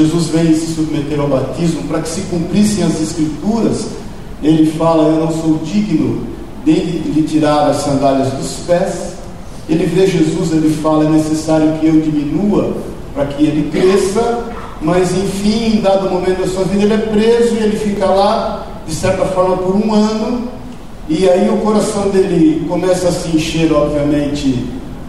[0.00, 3.86] Jesus vem se submeter ao batismo, para que se cumprissem as Escrituras,
[4.42, 6.26] ele fala: Eu não sou digno
[6.64, 9.10] de lhe tirar as sandálias dos pés.
[9.68, 12.74] Ele vê Jesus, ele fala: É necessário que eu diminua
[13.14, 14.44] para que ele cresça.
[14.80, 18.66] Mas enfim, em dado momento da sua vida, ele é preso e ele fica lá,
[18.86, 20.48] de certa forma, por um ano.
[21.06, 24.66] E aí o coração dele começa a se encher, obviamente,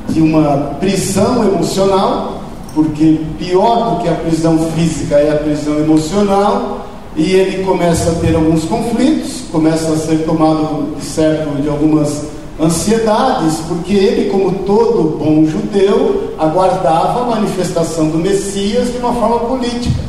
[0.10, 2.41] de uma prisão emocional,
[2.74, 8.16] porque pior do que a prisão física é a prisão emocional, e ele começa a
[8.16, 12.26] ter alguns conflitos, começa a ser tomado de certo de algumas
[12.60, 19.40] ansiedades, porque ele, como todo bom judeu, aguardava a manifestação do Messias de uma forma
[19.40, 20.00] política.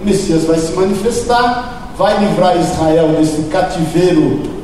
[0.00, 4.57] O Messias vai se manifestar, vai livrar Israel desse cativeiro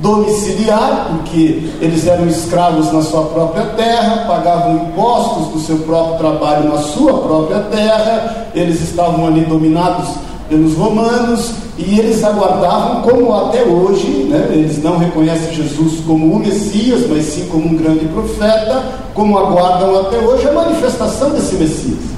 [0.00, 6.68] domiciliar, porque eles eram escravos na sua própria terra, pagavam impostos do seu próprio trabalho
[6.68, 10.08] na sua própria terra, eles estavam ali dominados
[10.48, 16.38] pelos romanos e eles aguardavam, como até hoje, né, eles não reconhecem Jesus como o
[16.38, 18.82] Messias, mas sim como um grande profeta,
[19.14, 22.15] como aguardam até hoje a manifestação desse Messias.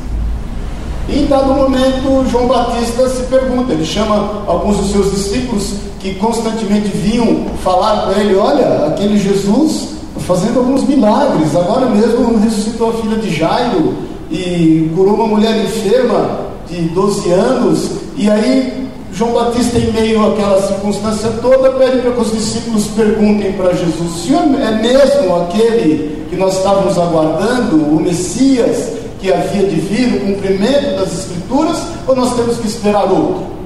[1.08, 6.14] E em dado momento, João Batista se pergunta, ele chama alguns dos seus discípulos que
[6.16, 12.92] constantemente vinham falar para ele: Olha, aquele Jesus fazendo alguns milagres, agora mesmo ressuscitou a
[12.94, 13.94] filha de Jairo
[14.30, 17.90] e curou uma mulher enferma de 12 anos.
[18.16, 23.52] E aí, João Batista, em meio àquela circunstância toda, pede para que os discípulos perguntem
[23.52, 28.97] para Jesus: O senhor é mesmo aquele que nós estávamos aguardando, o Messias?
[29.20, 33.58] Que havia de vir, o cumprimento das Escrituras, ou nós temos que esperar outro?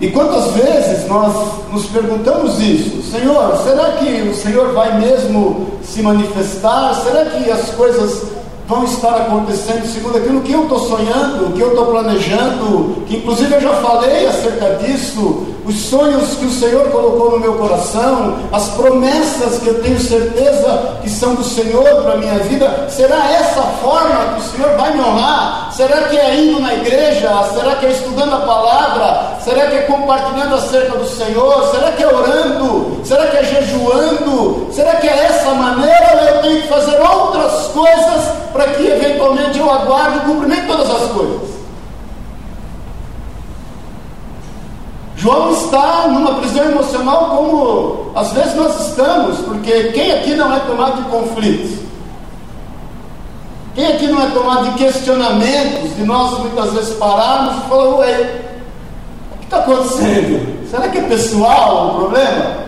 [0.00, 1.34] E quantas vezes nós
[1.72, 3.02] nos perguntamos isso?
[3.10, 6.94] Senhor, será que o Senhor vai mesmo se manifestar?
[7.02, 8.35] Será que as coisas
[8.66, 13.54] vão estar acontecendo segundo aquilo que eu estou sonhando, que eu estou planejando, que inclusive
[13.54, 18.68] eu já falei acerca disso, os sonhos que o Senhor colocou no meu coração, as
[18.70, 23.62] promessas que eu tenho certeza que são do Senhor para a minha vida, será essa
[23.62, 25.72] forma que o Senhor vai me honrar?
[25.72, 27.30] Será que é indo na igreja?
[27.52, 29.35] Será que é estudando a palavra?
[29.46, 31.70] Será que é compartilhando acerca do Senhor?
[31.70, 33.00] Será que é orando?
[33.04, 34.66] Será que é jejuando?
[34.72, 39.56] Será que é essa maneira ou eu tenho que fazer outras coisas para que eventualmente
[39.56, 41.48] eu aguarde o cumprimento todas as coisas?
[45.14, 50.58] João está numa prisão emocional como às vezes nós estamos, porque quem aqui não é
[50.58, 51.86] tomado de conflitos?
[53.76, 58.45] Quem aqui não é tomado de questionamentos, de nós muitas vezes pararmos e falar, ué,
[59.46, 60.68] está acontecendo?
[60.70, 62.66] Será que é pessoal o problema?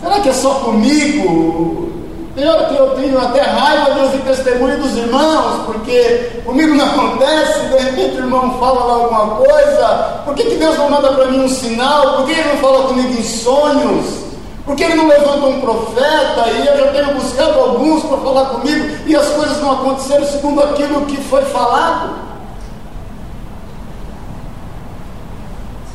[0.00, 1.92] Será que é só comigo?
[2.34, 6.84] Tem hora que eu tenho até raiva de ouvir testemunho dos irmãos, porque comigo não
[6.84, 11.12] acontece, de repente o irmão fala lá alguma coisa, por que, que Deus não manda
[11.12, 12.16] para mim um sinal?
[12.16, 14.24] Por que ele não fala comigo em sonhos?
[14.66, 18.46] Por que ele não levanta um profeta e eu já tenho buscado alguns para falar
[18.46, 22.23] comigo e as coisas não aconteceram segundo aquilo que foi falado?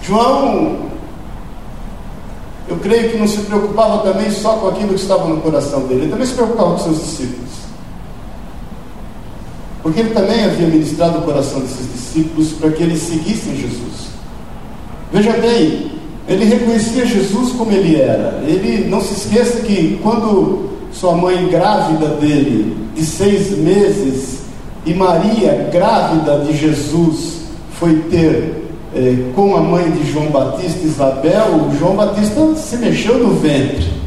[0.10, 0.90] João
[2.68, 6.02] eu creio que não se preocupava também só com aquilo que estava no coração dele,
[6.02, 7.50] ele também se preocupava com seus discípulos.
[9.82, 14.10] Porque ele também havia ministrado o coração desses discípulos para que eles seguissem Jesus.
[15.12, 15.92] Veja bem,
[16.28, 18.44] ele reconhecia Jesus como ele era.
[18.46, 24.40] Ele não se esqueça que quando sua mãe grávida dele, de seis meses,
[24.86, 27.40] e Maria grávida de Jesus,
[27.80, 28.59] foi ter
[28.96, 34.00] é, com a mãe de João Batista, Isabel, João Batista se mexeu no ventre.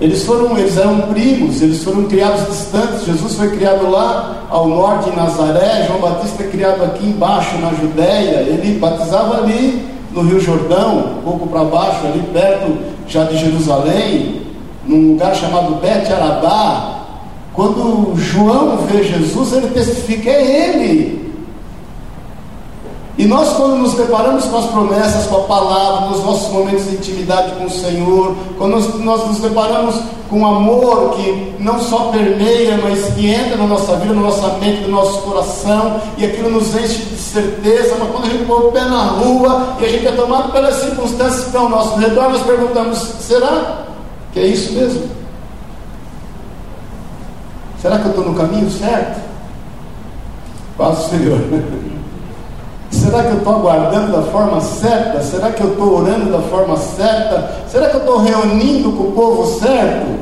[0.00, 3.06] Eles foram, eles eram primos, eles foram criados distantes.
[3.06, 7.72] Jesus foi criado lá ao norte em Nazaré, João Batista é criado aqui embaixo na
[7.72, 8.40] Judéia.
[8.40, 14.42] Ele batizava ali no Rio Jordão, um pouco para baixo, ali perto já de Jerusalém,
[14.84, 16.98] num lugar chamado Bet Arabá.
[17.54, 21.21] Quando João vê Jesus, ele testifica, é ele,
[23.22, 26.96] e nós, quando nos deparamos com as promessas, com a palavra, nos nossos momentos de
[26.96, 29.94] intimidade com o Senhor, quando nós, nós nos deparamos
[30.28, 34.48] com um amor que não só permeia, mas que entra na nossa vida, na nossa
[34.58, 38.58] mente, no nosso coração, e aquilo nos enche de certeza, mas quando a gente põe
[38.58, 42.00] o pé na rua e a gente é tomado pelas circunstâncias que estão ao nosso
[42.00, 43.84] redor, nós perguntamos: será
[44.32, 45.08] que é isso mesmo?
[47.80, 49.20] Será que eu estou no caminho certo?
[50.76, 51.38] Paz Senhor.
[52.92, 55.22] Será que eu estou aguardando da forma certa?
[55.22, 57.62] Será que eu estou orando da forma certa?
[57.66, 60.20] Será que eu estou reunindo com o povo certo?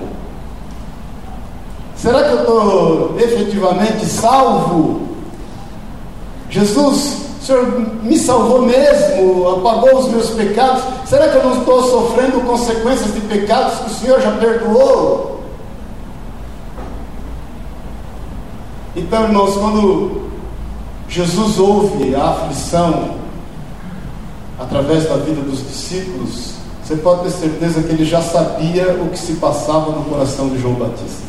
[1.96, 5.02] Será que eu estou efetivamente salvo?
[6.48, 7.66] Jesus, o Senhor
[8.02, 10.82] me salvou mesmo, apagou os meus pecados.
[11.06, 15.40] Será que eu não estou sofrendo consequências de pecados que o Senhor já perdoou?
[18.94, 20.30] Então, irmãos, quando
[21.10, 23.16] Jesus ouve a aflição
[24.60, 26.52] através da vida dos discípulos,
[26.84, 30.60] você pode ter certeza que ele já sabia o que se passava no coração de
[30.60, 31.28] João Batista.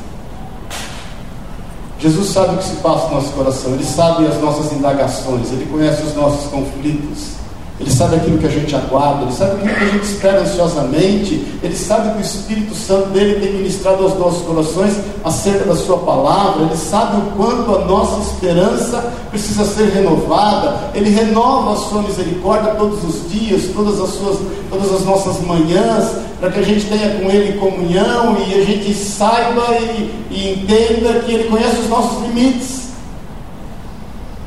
[1.97, 5.67] Jesus sabe o que se passa no nosso coração, Ele sabe as nossas indagações, Ele
[5.71, 7.33] conhece os nossos conflitos,
[7.81, 11.43] Ele sabe aquilo que a gente aguarda, Ele sabe aquilo que a gente espera ansiosamente,
[11.63, 15.97] Ele sabe que o Espírito Santo dele tem ministrado aos nossos corações acerca da Sua
[15.97, 22.03] palavra, Ele sabe o quanto a nossa esperança precisa ser renovada, Ele renova a Sua
[22.03, 24.37] misericórdia todos os dias, todas as, suas,
[24.69, 28.93] todas as nossas manhãs, para que a gente tenha com Ele comunhão e a gente
[28.93, 32.89] saiba e, e entenda que Ele conhece os nossos limites.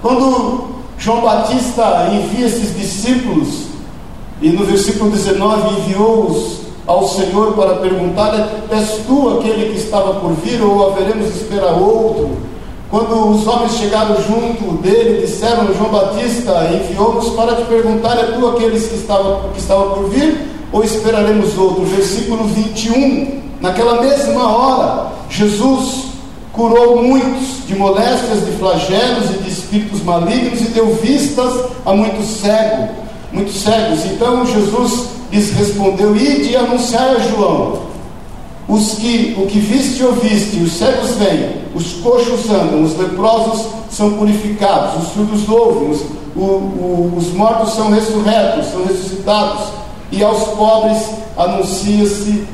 [0.01, 0.74] Quando
[1.05, 3.67] João Batista envia esses discípulos,
[4.41, 8.33] e no versículo 19 enviou-os ao Senhor para perguntar:
[8.71, 12.31] És tu aquele que estava por vir, ou haveremos de esperar outro?
[12.91, 18.47] Quando os homens chegaram junto dele, disseram: João Batista enviou-nos para te perguntar: É tu
[18.49, 20.55] aqueles que estava, que estava por vir?
[20.75, 21.85] ou esperaremos outro?
[21.85, 23.43] Versículo 21.
[23.61, 26.07] Naquela mesma hora, Jesus
[26.53, 31.53] curou muitos de moléstias, de flagelos e de espíritos malignos e deu vistas
[31.85, 32.91] a muitos cegos,
[33.33, 34.05] muitos cegos.
[34.07, 37.95] Então Jesus lhes respondeu: Ide e anunciai a João.
[38.67, 44.15] Os que, o que viste ouviste, os cegos vêm, os coxos andam, os leprosos são
[44.15, 46.01] purificados, os surdos ouvem, os,
[46.35, 49.67] o, o, os mortos são ressurretos, são ressuscitados,
[50.17, 50.99] e aos pobres
[51.37, 52.47] anuncia-se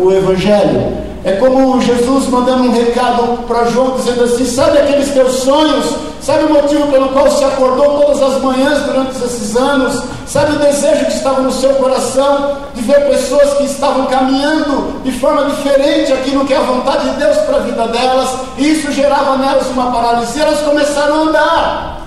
[0.00, 1.12] o Evangelho.
[1.24, 5.94] É como Jesus mandando um recado para João, dizendo assim: Sabe aqueles teus sonhos?
[6.20, 10.02] Sabe o motivo pelo qual se acordou todas as manhãs durante esses anos?
[10.26, 15.12] Sabe o desejo que estava no seu coração de ver pessoas que estavam caminhando de
[15.12, 18.28] forma diferente aquilo que é a vontade de Deus para a vida delas?
[18.56, 22.01] E isso gerava nelas uma paralisia, elas começaram a andar.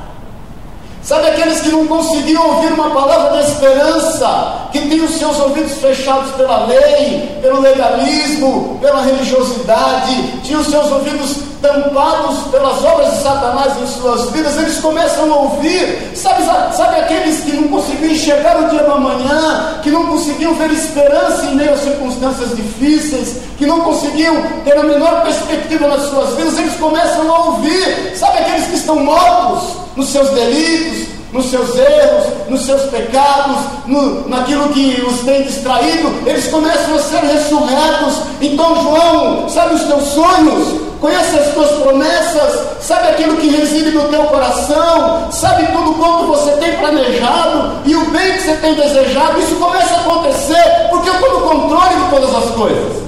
[1.05, 5.73] Sabe aqueles que não conseguiam ouvir uma palavra de esperança, que tinham os seus ouvidos
[5.73, 13.21] fechados pela lei, pelo legalismo, pela religiosidade, tinham os seus ouvidos tampados pelas obras de
[13.21, 16.11] Satanás em suas vidas, eles começam a ouvir.
[16.15, 16.43] Sabe,
[16.75, 21.45] sabe aqueles que não conseguiam enxergar o dia da manhã, que não conseguiam ver esperança
[21.45, 26.57] em meio a circunstâncias difíceis, que não conseguiam ter a menor perspectiva nas suas vidas,
[26.57, 28.17] eles começam a ouvir.
[28.17, 29.85] Sabe aqueles que estão mortos?
[29.95, 30.94] nos seus delitos,
[31.35, 36.99] nos seus erros, nos seus pecados, no, naquilo que os tem distraído, eles começam a
[36.99, 38.21] ser ressurretos.
[38.41, 44.07] Então, João, sabe os teus sonhos, conhece as tuas promessas, sabe aquilo que reside no
[44.07, 49.37] teu coração, sabe tudo quanto você tem planejado e o bem que você tem desejado.
[49.39, 53.05] Isso começa a acontecer porque eu estou no controle de todas as coisas.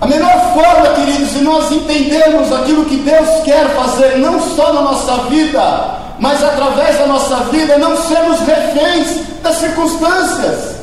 [0.00, 4.82] A melhor forma, queridos, de nós entendermos aquilo que Deus quer fazer, não só na
[4.82, 10.76] nossa vida, mas através da nossa vida, não sermos reféns das circunstâncias,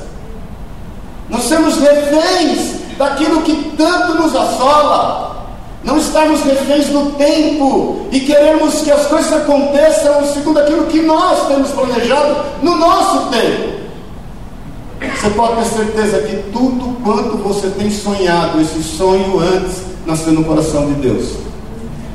[1.30, 5.31] não sermos reféns daquilo que tanto nos assola,
[5.83, 11.47] não estarmos reféns do tempo e queremos que as coisas aconteçam segundo aquilo que nós
[11.47, 13.70] temos planejado no nosso tempo.
[15.21, 20.44] Você pode ter certeza que tudo quanto você tem sonhado, esse sonho antes nasceu no
[20.44, 21.33] coração de Deus.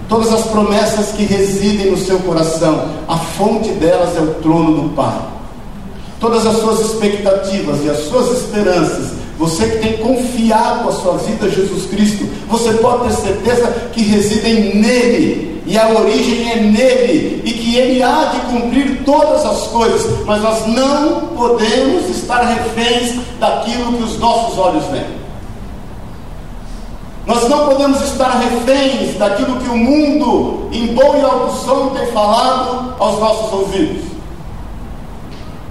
[0.08, 4.88] Todas as promessas que residem no seu coração, a fonte delas é o trono do
[4.96, 5.20] Pai.
[6.18, 11.46] Todas as suas expectativas e as suas esperanças, você que tem confiado a sua vida
[11.46, 17.42] a Jesus Cristo, você pode ter certeza que residem nele e a origem é nele,
[17.44, 23.20] e que ele há de cumprir todas as coisas, mas nós não podemos estar reféns
[23.40, 25.16] daquilo que os nossos olhos veem.
[27.26, 32.06] Nós não podemos estar reféns daquilo que o mundo, em bom e alto som, tem
[32.12, 34.04] falado aos nossos ouvidos.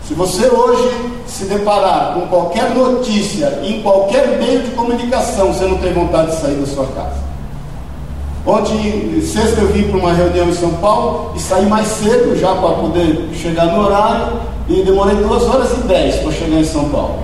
[0.06, 0.94] Se você hoje
[1.26, 6.42] se deparar com qualquer notícia em qualquer meio de comunicação, você não tem vontade de
[6.42, 7.25] sair da sua casa.
[8.46, 12.54] Ontem, sexta, eu vim para uma reunião em São Paulo e saí mais cedo já
[12.54, 14.34] para poder chegar no horário
[14.70, 17.24] e demorei duas horas e dez para chegar em São Paulo.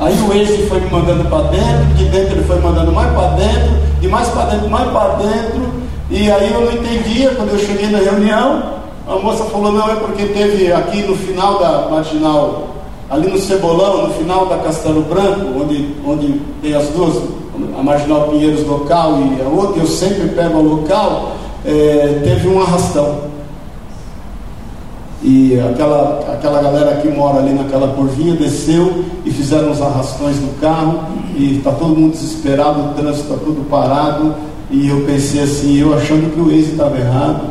[0.00, 3.28] Aí o Waze foi me mandando para dentro, de dentro ele foi mandando mais para
[3.36, 5.62] dentro, de mais para dentro, mais para dentro,
[6.10, 8.74] e aí eu não entendia quando eu cheguei na reunião.
[9.08, 12.75] A moça falou: não, é porque teve aqui no final da marginal
[13.08, 17.22] ali no Cebolão, no final da Castelo Branco, onde, onde tem as duas,
[17.78, 21.32] a Marginal Pinheiros local e a outra, eu sempre pego a local,
[21.64, 23.36] é, teve um arrastão.
[25.22, 30.52] E aquela, aquela galera que mora ali naquela curvinha desceu e fizeram os arrastões no
[30.60, 31.00] carro
[31.36, 34.34] e está todo mundo desesperado, o trânsito está tudo parado.
[34.70, 37.46] E eu pensei assim, eu achando que o Waze estava errado.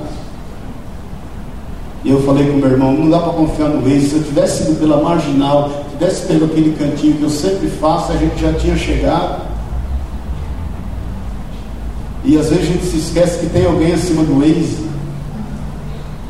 [2.05, 4.09] E eu falei com meu irmão, não dá para confiar no Waze.
[4.09, 8.15] Se eu tivesse ido pela marginal, tivesse pelo aquele cantinho que eu sempre faço, a
[8.15, 9.41] gente já tinha chegado.
[12.23, 14.85] E às vezes a gente se esquece que tem alguém acima do Waze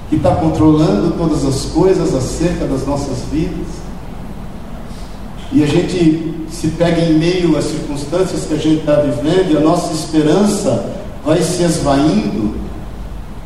[0.10, 3.68] que está controlando todas as coisas acerca das nossas vidas.
[5.52, 9.58] E a gente se pega em meio às circunstâncias que a gente está vivendo e
[9.58, 10.90] a nossa esperança
[11.26, 12.65] vai se esvaindo,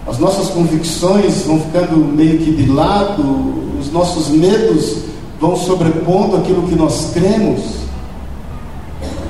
[0.10, 3.22] as nossas convicções vão ficando meio que de lado,
[3.80, 5.04] os nossos medos
[5.40, 7.62] vão sobrepondo aquilo que nós cremos.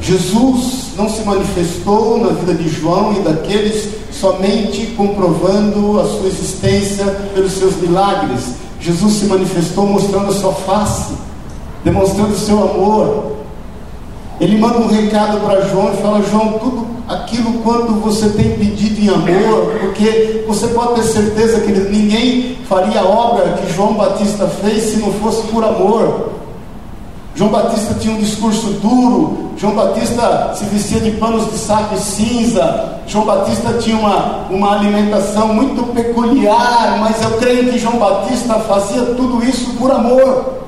[0.02, 7.06] Jesus não se manifestou na vida de João e daqueles somente comprovando a sua existência
[7.34, 8.54] pelos seus milagres.
[8.80, 11.14] Jesus se manifestou mostrando a sua face,
[11.84, 13.34] demonstrando o seu amor.
[14.40, 19.02] Ele manda um recado para João e fala: João, tudo aquilo quanto você tem pedido
[19.02, 24.48] em amor, porque você pode ter certeza que ninguém faria a obra que João Batista
[24.48, 26.30] fez se não fosse por amor.
[27.34, 32.00] João Batista tinha um discurso duro, João Batista se vestia de panos de saco e
[32.00, 38.56] cinza, João Batista tinha uma, uma alimentação muito peculiar, mas eu creio que João Batista
[38.56, 40.60] fazia tudo isso por amor.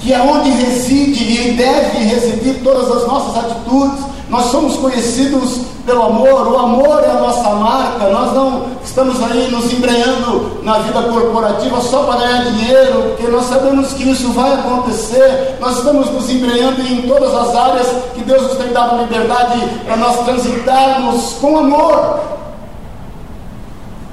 [0.00, 4.04] Que é onde reside e deve residir todas as nossas atitudes.
[4.30, 8.08] Nós somos conhecidos pelo amor, o amor é a nossa marca.
[8.10, 13.46] Nós não estamos aí nos embreando na vida corporativa só para ganhar dinheiro, porque nós
[13.46, 15.56] sabemos que isso vai acontecer.
[15.60, 19.96] Nós estamos nos embreando em todas as áreas que Deus nos tem dado liberdade para
[19.96, 22.20] nós transitarmos com amor.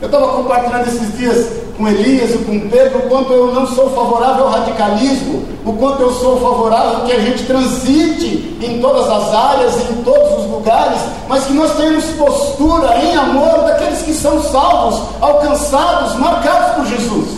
[0.01, 3.91] Eu estava compartilhando esses dias com Elias e com Pedro o quanto eu não sou
[3.91, 9.33] favorável ao radicalismo, o quanto eu sou favorável que a gente transite em todas as
[9.33, 14.41] áreas, em todos os lugares, mas que nós tenhamos postura em amor daqueles que são
[14.41, 17.37] salvos, alcançados, marcados por Jesus.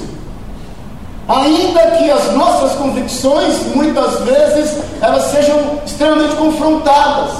[1.27, 7.31] Ainda que as nossas convicções, muitas vezes, elas sejam extremamente confrontadas,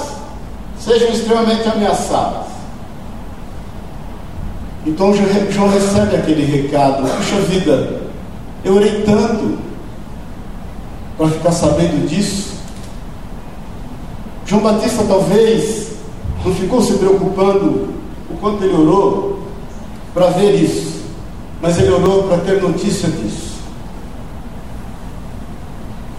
[0.78, 2.49] sejam extremamente ameaçadas.
[4.86, 5.12] Então
[5.50, 8.00] João recebe aquele recado: puxa vida,
[8.64, 9.58] eu orei tanto
[11.16, 12.54] para ficar sabendo disso.
[14.46, 15.90] João Batista talvez
[16.44, 17.90] não ficou se preocupando
[18.30, 19.40] o quanto ele orou
[20.14, 21.02] para ver isso,
[21.60, 23.50] mas ele orou para ter notícia disso.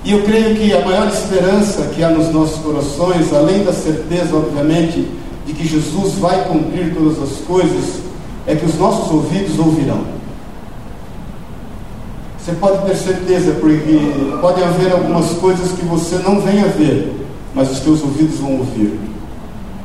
[0.03, 4.35] E eu creio que a maior esperança que há nos nossos corações, além da certeza,
[4.35, 5.07] obviamente,
[5.45, 8.01] de que Jesus vai cumprir todas as coisas,
[8.47, 10.01] é que os nossos ouvidos ouvirão.
[12.37, 13.99] Você pode ter certeza, porque
[14.41, 17.15] pode haver algumas coisas que você não vem a ver,
[17.53, 18.99] mas os teus ouvidos vão ouvir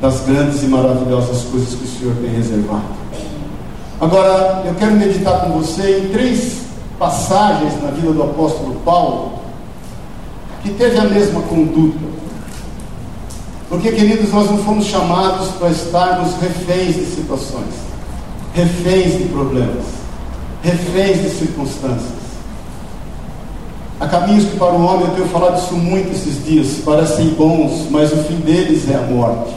[0.01, 2.97] das grandes e maravilhosas coisas que o Senhor tem reservado.
[4.01, 6.61] Agora, eu quero meditar com você em três
[6.97, 9.33] passagens na vida do apóstolo Paulo
[10.63, 12.05] que teve a mesma conduta.
[13.69, 17.86] Porque, queridos, nós não fomos chamados para estarmos reféns de situações
[18.57, 19.85] reféns de problemas,
[20.63, 22.17] reféns de circunstâncias.
[23.99, 27.87] Há caminhos que para o homem, eu tenho falado isso muito esses dias, parecem bons,
[27.91, 29.53] mas o fim deles é a morte.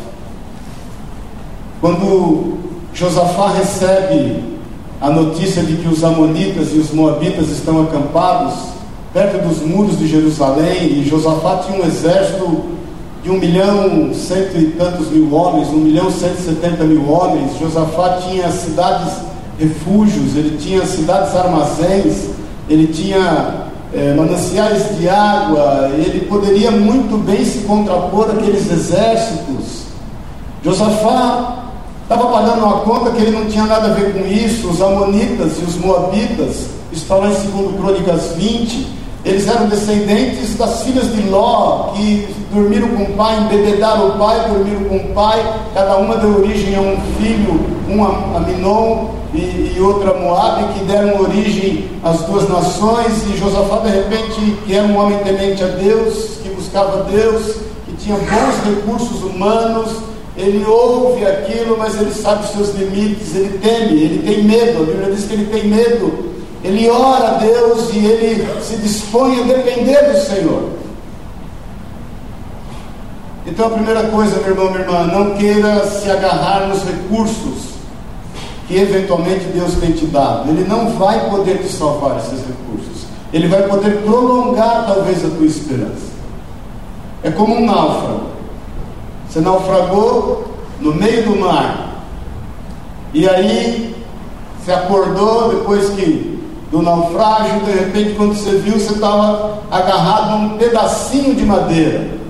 [1.81, 2.59] Quando
[2.93, 4.45] Josafá recebe
[5.01, 8.53] a notícia de que os Amonitas e os Moabitas estão acampados
[9.15, 12.65] perto dos muros de Jerusalém, e Josafá tinha um exército
[13.23, 17.59] de um milhão cento e tantos mil homens, um milhão cento e setenta mil homens.
[17.59, 19.13] Josafá tinha cidades
[19.59, 22.31] refúgios, ele tinha cidades armazéns,
[22.69, 29.85] ele tinha é, mananciais de água, ele poderia muito bem se contrapor àqueles exércitos.
[30.65, 31.65] Josafá
[32.03, 34.69] estava pagando uma conta que ele não tinha nada a ver com isso.
[34.69, 40.83] Os Amonitas e os Moabitas, está lá em 2 Crônicas 20 eles eram descendentes das
[40.83, 45.61] filhas de Ló, que dormiram com o pai, embebedaram o pai, dormiram com o pai.
[45.75, 50.73] Cada uma deu origem a um filho, um a Minon e, e outra a Moabe,
[50.73, 53.25] que deram origem às duas nações.
[53.29, 57.93] E Josafá, de repente, que era um homem temente a Deus, que buscava Deus, que
[57.99, 59.91] tinha bons recursos humanos,
[60.35, 64.83] ele ouve aquilo, mas ele sabe os seus limites, ele teme, ele tem medo.
[64.83, 68.47] A Bíblia diz que ele tem medo ele ora a Deus e ele
[68.83, 70.71] dispõe a depender do Senhor.
[73.47, 77.71] Então a primeira coisa, meu irmão, minha irmã, não queira se agarrar nos recursos
[78.69, 80.51] que eventualmente Deus tem te dado.
[80.51, 83.07] Ele não vai poder te salvar esses recursos.
[83.33, 86.11] Ele vai poder prolongar talvez a tua esperança.
[87.23, 88.27] É como um náufrago.
[89.29, 92.05] Você naufragou no meio do mar.
[93.13, 93.97] E aí
[94.59, 96.40] você acordou depois que
[96.71, 102.21] do naufrágio, de repente quando você viu, você estava agarrado num pedacinho de madeira.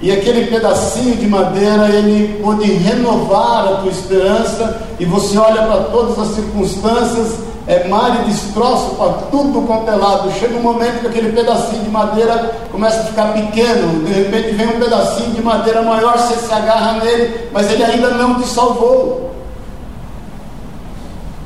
[0.00, 5.84] E aquele pedacinho de madeira, ele pode renovar a tua esperança, e você olha para
[5.84, 10.32] todas as circunstâncias, é mar e destroço para tudo quanto é lado.
[10.32, 14.66] Chega um momento que aquele pedacinho de madeira começa a ficar pequeno, de repente vem
[14.66, 19.31] um pedacinho de madeira maior, você se agarra nele, mas ele ainda não te salvou.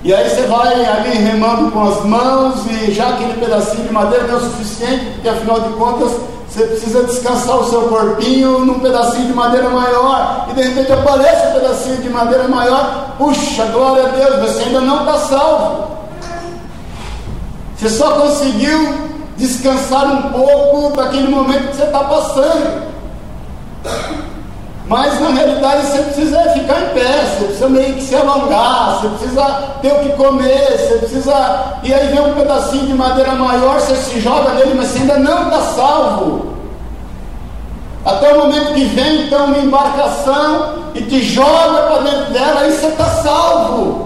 [0.04, 4.26] E aí você vai ali remando com as mãos, e já aquele pedacinho de madeira
[4.26, 6.12] não é o suficiente, porque afinal de contas
[6.48, 11.48] você precisa descansar o seu corpinho num pedacinho de madeira maior, e de repente aparece
[11.48, 15.96] um pedacinho de madeira maior, puxa, glória a Deus, você ainda não está salvo.
[17.76, 18.94] Você só conseguiu
[19.36, 22.86] descansar um pouco daquele momento que você está passando.
[24.88, 29.08] Mas na realidade você precisa ficar em pé, você precisa meio que se alongar, você
[29.08, 29.44] precisa
[29.82, 31.78] ter o que comer, você precisa.
[31.82, 35.18] E aí vem um pedacinho de madeira maior, você se joga nele, mas você ainda
[35.18, 36.54] não está salvo.
[38.04, 42.70] Até o momento que vem então uma embarcação e te joga para dentro dela, aí
[42.70, 44.05] você está salvo.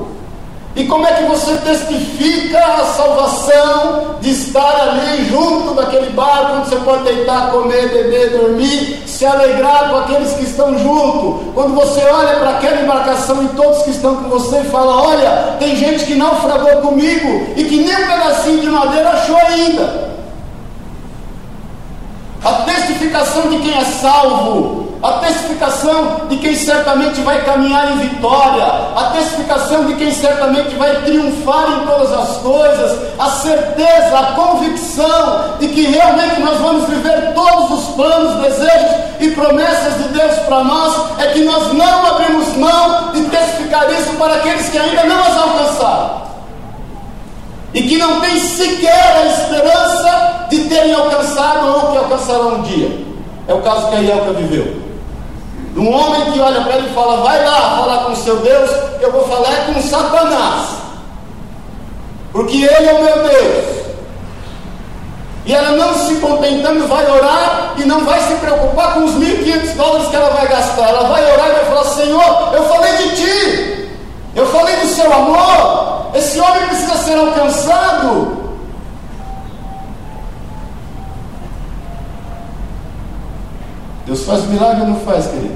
[0.76, 6.68] E como é que você testifica a salvação de estar ali junto daquele barco onde
[6.68, 11.52] você pode deitar, comer, beber, dormir, se alegrar com aqueles que estão junto?
[11.54, 15.56] Quando você olha para aquela embarcação e todos que estão com você e fala: Olha,
[15.58, 20.10] tem gente que naufragou comigo e que nem um pedacinho de madeira achou ainda.
[22.44, 25.12] A testificação de quem é salvo a
[26.90, 32.36] certamente vai caminhar em vitória, a testificação de quem certamente vai triunfar em todas as
[32.38, 38.96] coisas, a certeza, a convicção de que realmente nós vamos viver todos os planos, desejos
[39.20, 44.12] e promessas de Deus para nós, é que nós não abrimos mão de testificar isso
[44.18, 46.20] para aqueles que ainda não as alcançaram.
[47.72, 52.98] E que não têm sequer a esperança de terem alcançado ou que alcançarão um dia.
[53.46, 54.89] É o caso que a Ielka viveu.
[55.76, 59.12] Um homem que olha para ele e fala: Vai lá falar com seu Deus, eu
[59.12, 60.68] vou falar com Satanás,
[62.32, 63.80] porque ele é o meu Deus.
[65.46, 69.74] E ela não se contentando, vai orar e não vai se preocupar com os 1.500
[69.74, 70.88] dólares que ela vai gastar.
[70.88, 73.90] Ela vai orar e vai falar: Senhor, eu falei de ti,
[74.36, 76.10] eu falei do seu amor.
[76.14, 78.49] Esse homem precisa ser alcançado.
[84.10, 85.54] Deus faz milagre ou não faz, querido?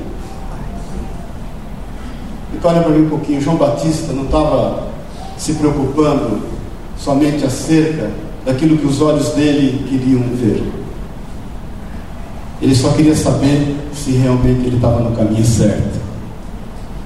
[2.54, 4.90] Então olha para mim um pouquinho, João Batista não estava
[5.36, 6.40] se preocupando
[6.96, 8.12] somente acerca
[8.46, 10.62] daquilo que os olhos dele queriam ver.
[12.62, 16.00] Ele só queria saber se realmente ele estava no caminho certo.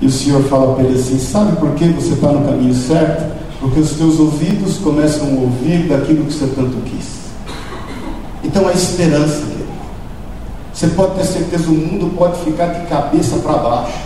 [0.02, 3.24] E o Senhor fala para ele assim: Sabe por que você está no caminho certo?
[3.58, 7.06] Porque os teus ouvidos começam a ouvir daquilo que você tanto quis.
[8.44, 9.57] Então a esperança.
[10.78, 13.98] Você pode ter certeza, o mundo pode ficar de cabeça para baixo.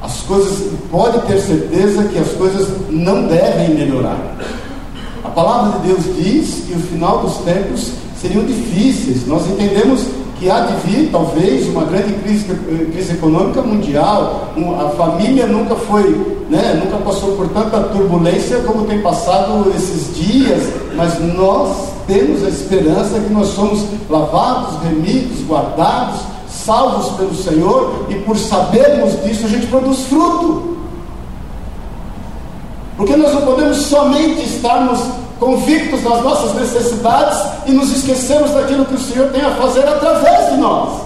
[0.00, 4.16] As coisas, pode ter certeza que as coisas não devem melhorar.
[5.24, 7.90] A palavra de Deus diz que o final dos tempos
[8.22, 9.26] seriam difíceis.
[9.26, 10.02] Nós entendemos
[10.38, 12.44] que há de vir, talvez, uma grande crise,
[12.92, 14.52] crise econômica mundial.
[14.78, 16.10] a família nunca foi,
[16.50, 20.62] né, nunca passou por tanta turbulência como tem passado esses dias,
[20.94, 28.16] mas nós temos a esperança que nós somos lavados, remidos, guardados, salvos pelo Senhor, e
[28.16, 30.76] por sabermos disso a gente produz fruto.
[32.96, 35.00] Porque nós não podemos somente estarmos
[35.38, 40.52] convictos das nossas necessidades e nos esquecemos daquilo que o Senhor tem a fazer através
[40.52, 41.00] de nós.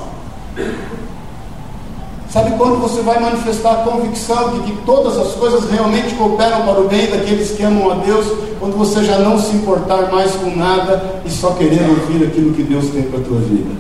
[2.31, 6.81] Sabe quando você vai manifestar a convicção de que todas as coisas realmente cooperam para
[6.81, 8.25] o bem daqueles que amam a Deus,
[8.61, 12.63] quando você já não se importar mais com nada e só querer ouvir aquilo que
[12.63, 13.71] Deus tem para a tua vida?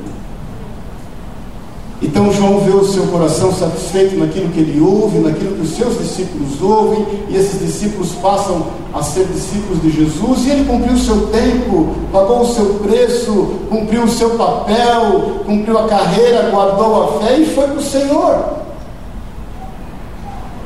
[2.03, 5.99] Então João vê o seu coração satisfeito naquilo que ele ouve, naquilo que os seus
[5.99, 10.99] discípulos ouvem, e esses discípulos passam a ser discípulos de Jesus, e ele cumpriu o
[10.99, 17.21] seu tempo, pagou o seu preço, cumpriu o seu papel, cumpriu a carreira, guardou a
[17.21, 18.45] fé e foi para o Senhor.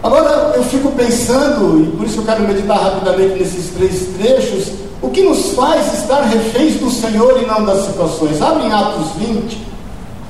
[0.04, 4.72] Agora eu fico pensando, e por isso eu quero meditar rapidamente nesses três trechos,
[5.04, 8.40] O que nos faz estar reféns do Senhor e não das situações?
[8.40, 9.58] Abre em Atos 20,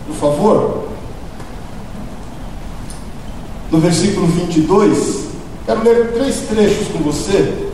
[0.09, 0.93] por favor.
[3.70, 5.24] No versículo 22,
[5.66, 7.68] quero ler três trechos com você.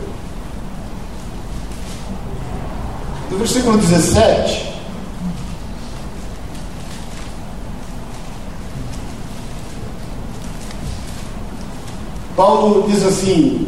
[3.30, 4.70] No versículo 17.
[12.40, 13.66] Paulo diz assim,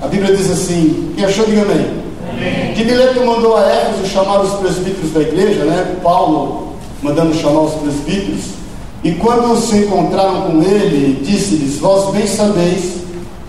[0.00, 1.90] a Bíblia diz assim, quem achou, diga amém.
[2.30, 2.74] amém.
[2.74, 5.96] De Mileto mandou a Éfeso chamar os presbíteros da igreja, né?
[6.00, 8.61] Paulo mandando chamar os presbíteros.
[9.04, 13.02] E quando se encontraram com ele, disse-lhes: Vós bem sabeis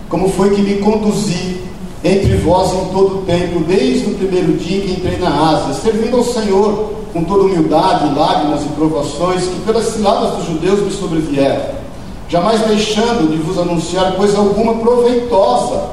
[0.08, 1.58] como foi que me conduzi
[2.02, 6.16] entre vós em todo o tempo, desde o primeiro dia que entrei na Ásia, servindo
[6.16, 11.84] ao Senhor com toda humildade, lágrimas e provações que pelas ciladas dos judeus me sobrevieram
[12.28, 15.84] jamais deixando de vos anunciar coisa alguma proveitosa,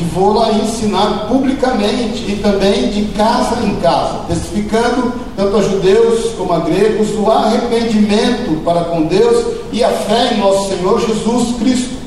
[0.00, 6.54] de vou-la ensinar publicamente e também de casa em casa, testificando tanto a judeus como
[6.54, 12.00] a gregos o arrependimento para com Deus e a fé em nosso Senhor Jesus Cristo.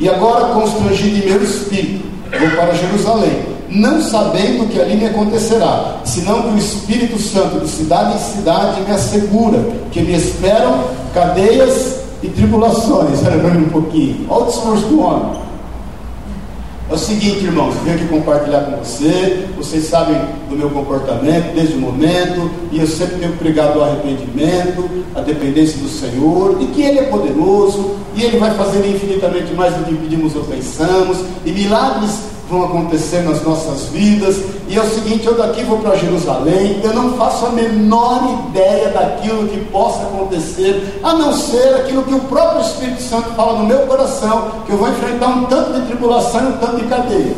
[0.00, 2.06] E agora constrangido em meu espírito,
[2.38, 7.60] vou para Jerusalém, não sabendo o que ali me acontecerá, senão que o Espírito Santo
[7.60, 9.58] de cidade em cidade me assegura
[9.90, 13.20] que me esperam cadeias e tribulações.
[13.26, 14.24] Olha um pouquinho.
[14.30, 15.47] Olha o discurso do homem.
[16.90, 19.46] É o seguinte, irmãos, eu venho aqui compartilhar com você.
[19.58, 24.88] Vocês sabem do meu comportamento desde o momento, e eu sempre tenho pregado o arrependimento,
[25.14, 29.74] a dependência do Senhor, e que Ele é poderoso, e Ele vai fazer infinitamente mais
[29.74, 34.36] do que pedimos ou pensamos, e milagres vão acontecer nas nossas vidas.
[34.68, 38.88] E é o seguinte: eu daqui vou para Jerusalém, eu não faço a menor ideia
[38.88, 43.66] daquilo que possa acontecer, a não ser aquilo que o próprio Espírito Santo fala no
[43.66, 47.36] meu coração, que eu vou enfrentar um tanto de tribulação e um tanto de cadeia.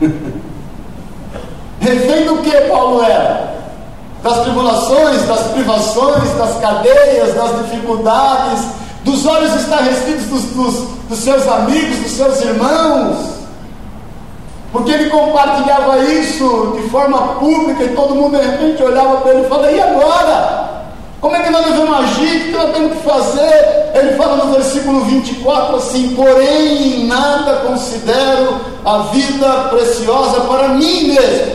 [1.80, 3.58] Refém do que Paulo era?
[4.22, 8.66] Das tribulações, das privações, das cadeias, das dificuldades,
[9.02, 13.39] dos olhos estarrecidos dos, dos, dos seus amigos, dos seus irmãos
[14.72, 19.46] porque ele compartilhava isso de forma pública e todo mundo de repente olhava para ele
[19.46, 20.70] e falava: e agora?
[21.20, 22.36] Como é que nós devemos agir?
[22.36, 23.90] O que nós temos que fazer?
[23.94, 31.08] Ele fala no versículo 24 assim: Porém, em nada considero a vida preciosa para mim
[31.08, 31.52] mesmo,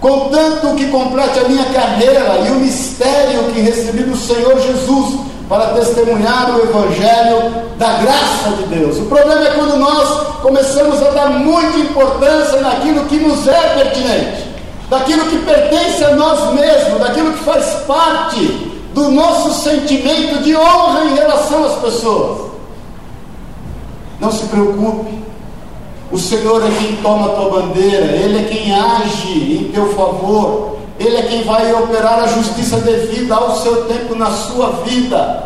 [0.00, 5.74] contanto que complete a minha carreira e o mistério que recebi do Senhor Jesus para
[5.74, 8.98] testemunhar o Evangelho da graça de Deus.
[8.98, 14.44] O problema é quando nós começamos a dar muita importância naquilo que nos é pertinente,
[14.90, 21.04] daquilo que pertence a nós mesmos, daquilo que faz parte do nosso sentimento de honra
[21.04, 22.50] em relação às pessoas.
[24.18, 25.22] Não se preocupe,
[26.10, 30.76] o Senhor é quem toma a tua bandeira, Ele é quem age em teu favor.
[30.98, 35.44] Ele é quem vai operar a justiça devida ao seu tempo na sua vida.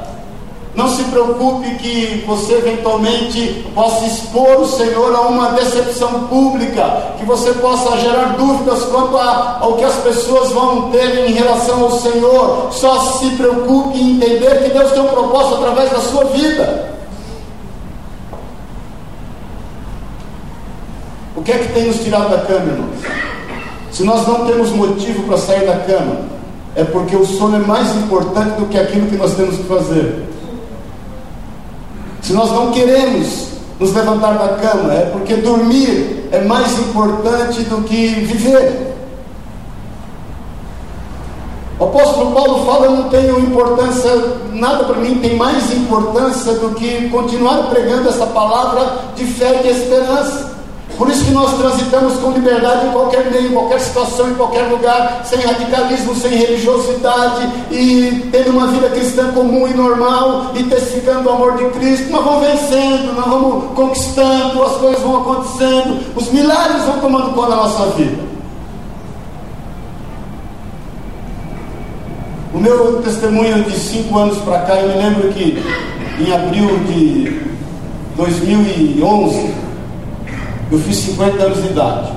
[0.75, 7.25] Não se preocupe que você eventualmente possa expor o Senhor a uma decepção pública, que
[7.25, 11.99] você possa gerar dúvidas quanto a, ao que as pessoas vão ter em relação ao
[11.99, 12.69] Senhor.
[12.71, 16.91] Só se preocupe em entender que Deus tem um propósito através da sua vida.
[21.35, 23.40] O que é que tem nos tirado da cama, irmãos?
[23.91, 26.21] Se nós não temos motivo para sair da cama,
[26.75, 30.25] é porque o sono é mais importante do que aquilo que nós temos que fazer.
[32.23, 33.49] Se nós não queremos
[33.79, 38.95] nos levantar da cama, é porque dormir é mais importante do que viver.
[41.79, 44.11] O apóstolo Paulo fala: Eu não tenho importância,
[44.53, 49.63] nada para mim tem mais importância do que continuar pregando essa palavra de fé e
[49.63, 50.50] de esperança.
[51.01, 54.65] Por isso que nós transitamos com liberdade em qualquer meio, em qualquer situação, em qualquer
[54.65, 61.27] lugar, sem radicalismo, sem religiosidade e tendo uma vida cristã comum e normal e testificando
[61.27, 62.11] o amor de Cristo.
[62.11, 67.49] Nós vamos vencendo, nós vamos conquistando, as coisas vão acontecendo, os milagres vão tomando conta
[67.49, 68.23] da nossa vida.
[72.53, 75.65] O meu testemunho de cinco anos para cá, eu me lembro que
[76.21, 77.41] em abril de
[78.17, 79.70] 2011,
[80.71, 82.13] eu fiz 50 anos de idade.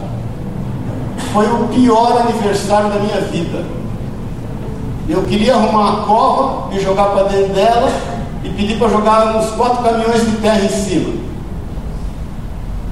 [1.32, 3.64] Foi o pior aniversário da minha vida.
[5.10, 7.92] Eu queria arrumar uma cova e jogar para dentro dela
[8.44, 11.14] e pedir para jogar uns quatro caminhões de terra em cima.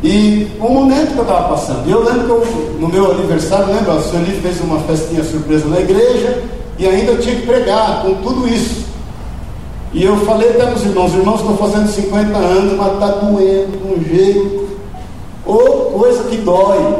[0.04, 3.94] E o momento que eu estava passando, eu lembro que eu, no meu aniversário, lembra,
[3.94, 6.44] o senhor fez uma festinha surpresa na igreja
[6.80, 8.88] e ainda eu tinha que pregar com tudo isso.
[9.94, 13.94] E eu falei até os irmãos, irmãos, estou fazendo 50 anos, mas está doendo de
[13.94, 14.61] um jeito
[15.46, 17.00] ou coisa que dói.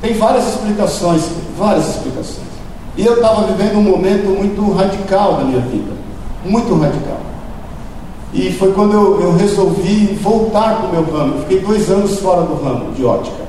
[0.00, 1.22] Tem várias explicações,
[1.58, 2.46] várias explicações.
[2.96, 5.92] E eu estava vivendo um momento muito radical da minha vida,
[6.44, 7.20] muito radical.
[8.32, 11.34] E foi quando eu, eu resolvi voltar para o meu ramo.
[11.34, 13.46] Eu fiquei dois anos fora do ramo de ótica.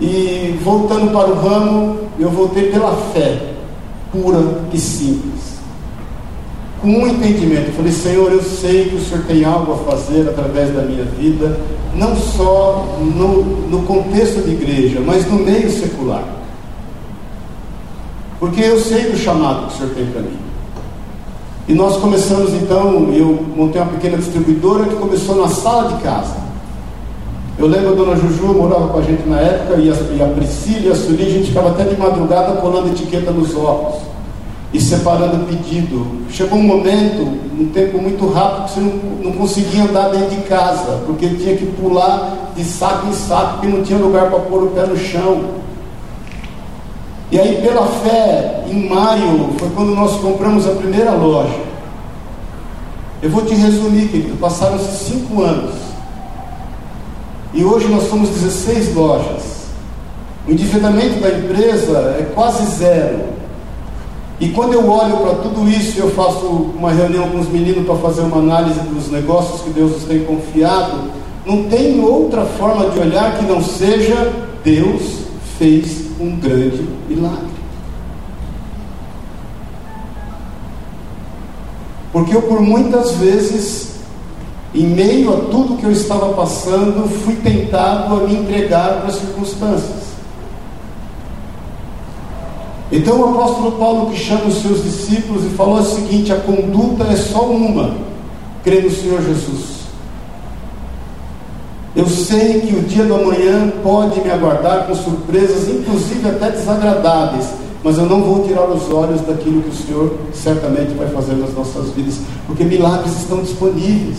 [0.00, 3.54] E voltando para o ramo, eu voltei pela fé,
[4.12, 4.40] pura
[4.72, 5.37] e simples.
[6.80, 10.28] Com um entendimento, eu falei, Senhor, eu sei que o Senhor tem algo a fazer
[10.28, 11.58] através da minha vida,
[11.96, 16.22] não só no, no contexto de igreja, mas no meio secular.
[18.38, 20.38] Porque eu sei do chamado que o Senhor tem para mim.
[21.66, 26.36] E nós começamos então, eu montei uma pequena distribuidora que começou na sala de casa.
[27.58, 30.28] Eu lembro a dona Juju morava com a gente na época, e a, e a
[30.28, 34.08] Priscila e a Sueli, a gente ficava até de madrugada colando etiqueta nos óculos
[34.72, 36.06] e separando pedido.
[36.30, 37.22] Chegou um momento,
[37.58, 38.92] um tempo muito rápido, que você não,
[39.24, 43.68] não conseguia andar dentro de casa, porque tinha que pular de saco em saco, porque
[43.68, 45.58] não tinha lugar para pôr o pé no chão.
[47.30, 51.68] E aí, pela fé, em maio, foi quando nós compramos a primeira loja.
[53.22, 55.74] Eu vou te resumir, querido, passaram-se cinco anos.
[57.52, 59.58] E hoje nós somos 16 lojas.
[60.46, 63.37] O endividamento da empresa é quase zero.
[64.40, 67.96] E quando eu olho para tudo isso, eu faço uma reunião com os meninos para
[67.96, 71.10] fazer uma análise dos negócios que Deus nos tem confiado,
[71.44, 75.22] não tem outra forma de olhar que não seja Deus
[75.58, 77.48] fez um grande milagre.
[82.12, 83.88] Porque eu por muitas vezes
[84.74, 89.16] em meio a tudo que eu estava passando, fui tentado a me entregar para as
[89.16, 90.07] circunstâncias.
[92.90, 97.04] Então o apóstolo Paulo, que chama os seus discípulos e falou o seguinte: a conduta
[97.04, 97.94] é só uma,
[98.64, 99.78] crer no Senhor Jesus.
[101.94, 107.46] Eu sei que o dia do amanhã pode me aguardar com surpresas, inclusive até desagradáveis,
[107.82, 111.52] mas eu não vou tirar os olhos daquilo que o Senhor certamente vai fazer nas
[111.54, 114.18] nossas vidas, porque milagres estão disponíveis.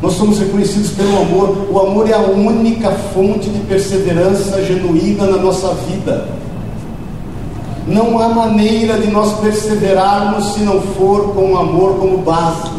[0.00, 1.68] Nós somos reconhecidos pelo amor.
[1.70, 6.26] O amor é a única fonte de perseverança genuína na nossa vida.
[7.86, 12.70] Não há maneira de nós perseverarmos se não for com o amor como base.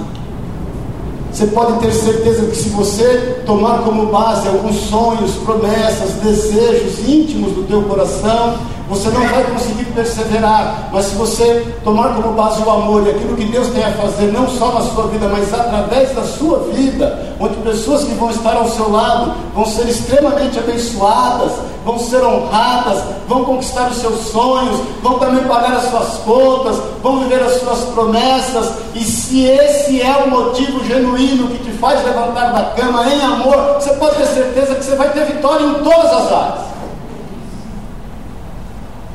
[1.32, 7.54] Você pode ter certeza que se você tomar como base alguns sonhos, promessas, desejos íntimos
[7.54, 8.56] do teu coração,
[8.89, 13.36] você não vai conseguir perseverar, mas se você tomar como base o amor e aquilo
[13.36, 17.36] que Deus tem a fazer, não só na sua vida, mas através da sua vida,
[17.39, 21.52] onde pessoas que vão estar ao seu lado vão ser extremamente abençoadas,
[21.86, 27.19] vão ser honradas, vão conquistar os seus sonhos, vão também pagar as suas contas, vão
[27.19, 32.52] viver as suas promessas, e se esse é o motivo genuíno que te faz levantar
[32.54, 36.12] da cama em amor, você pode ter certeza que você vai ter vitória em todas
[36.12, 36.72] as áreas.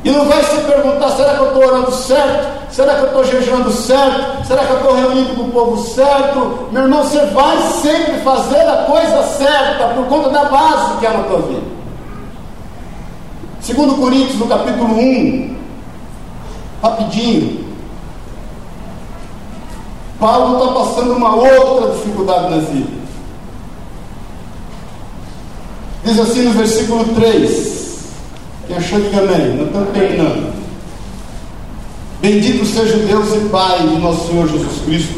[0.05, 2.73] E não vai se perguntar: será que eu estou orando certo?
[2.73, 4.47] Será que eu estou jejuando certo?
[4.47, 6.69] Será que eu estou reunindo com o povo certo?
[6.71, 11.11] Meu irmão, você vai sempre fazer a coisa certa por conta da base que é
[11.11, 11.79] na tua vida.
[13.61, 15.57] Segundo Coríntios, no capítulo 1,
[16.83, 17.67] rapidinho.
[20.21, 22.99] Paulo está passando uma outra dificuldade na vida.
[26.05, 27.98] Diz assim no versículo 3:
[28.69, 29.57] quem achou, diga amém.
[29.57, 30.53] Nós estamos terminando.
[32.21, 35.15] Bendito seja Deus e Pai de nosso Senhor Jesus Cristo,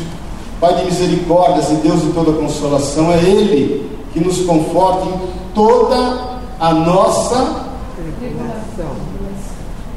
[0.60, 3.12] Pai de misericórdias e Deus de toda consolação.
[3.12, 5.20] É Ele que nos conforta em
[5.52, 9.10] toda a nossa tribulação.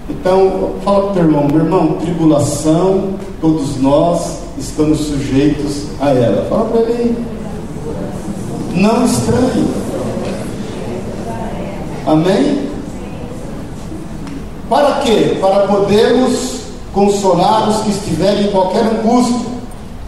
[0.09, 6.45] Então, fala para o teu irmão, meu irmão, tribulação, todos nós estamos sujeitos a ela.
[6.49, 7.23] Fala para ele.
[8.75, 9.67] Não estranhe.
[12.07, 12.72] Amém?
[14.73, 15.37] Para quê?
[15.39, 19.45] Para podermos consolar os que estiverem em qualquer angústia,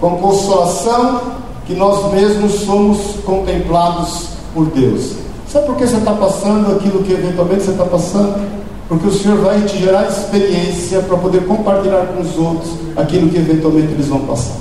[0.02, 1.22] com consolação
[1.68, 5.18] que nós mesmos somos contemplados por Deus.
[5.48, 8.44] Sabe por que você está passando aquilo que eventualmente você está passando?
[8.90, 13.38] Porque o Senhor vai te gerar experiência para poder compartilhar com os outros aquilo que
[13.38, 14.56] eventualmente eles vão passar.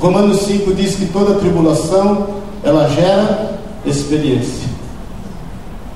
[0.00, 2.26] Romanos 5 diz que toda tribulação
[2.64, 4.71] ela gera experiência.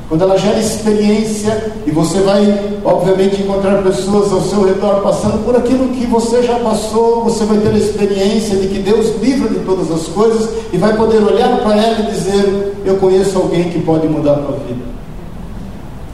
[0.09, 5.57] Quando ela gera experiência e você vai, obviamente, encontrar pessoas ao seu redor passando por
[5.57, 9.59] aquilo que você já passou, você vai ter a experiência de que Deus livra de
[9.64, 13.81] todas as coisas e vai poder olhar para ela e dizer: Eu conheço alguém que
[13.81, 14.85] pode mudar a tua vida.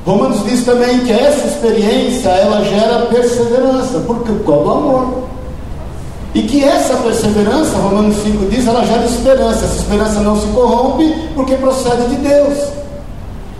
[0.06, 5.22] Romanos diz também que essa experiência ela gera perseverança, porque qual amor.
[6.34, 9.66] E que essa perseverança, Romanos 5 diz, ela gera esperança.
[9.66, 12.81] Essa esperança não se corrompe porque procede de Deus.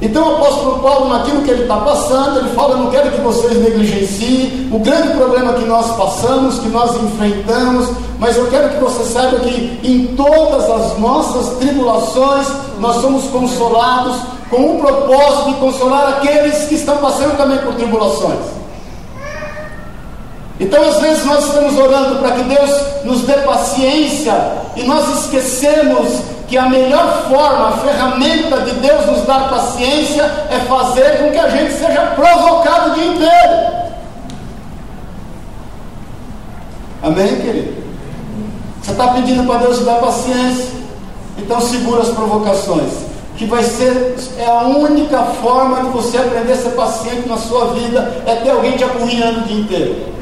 [0.03, 3.57] Então o apóstolo Paulo, naquilo que ele está passando, ele fala: não quero que vocês
[3.57, 7.89] negligenciem o grande problema que nós passamos, que nós enfrentamos,
[8.19, 12.49] mas eu quero que você saiba que em todas as nossas tribulações
[12.81, 14.17] nós somos consolados
[14.51, 18.41] com o propósito de consolar aqueles que estão passando também por tribulações.
[20.59, 22.71] Então, às vezes, nós estamos orando para que Deus
[23.05, 24.35] nos dê paciência
[24.77, 26.21] e nós esquecemos
[26.53, 31.39] que a melhor forma, a ferramenta de Deus nos dar paciência é fazer com que
[31.39, 33.73] a gente seja provocado o dia inteiro.
[37.03, 37.83] Amém, querido?
[38.83, 40.73] Você está pedindo para Deus te dar paciência,
[41.39, 46.57] então segura as provocações que vai ser é a única forma de você aprender a
[46.57, 50.13] ser paciente na sua vida é ter alguém te apurrinhando o dia inteiro.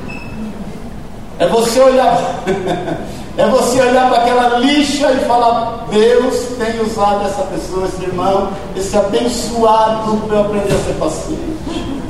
[1.41, 2.45] É você olhar,
[3.37, 8.51] é você olhar para aquela lixa e falar, Deus tem usado essa pessoa, esse irmão,
[8.77, 12.01] esse abençoado para eu aprender a ser paciente.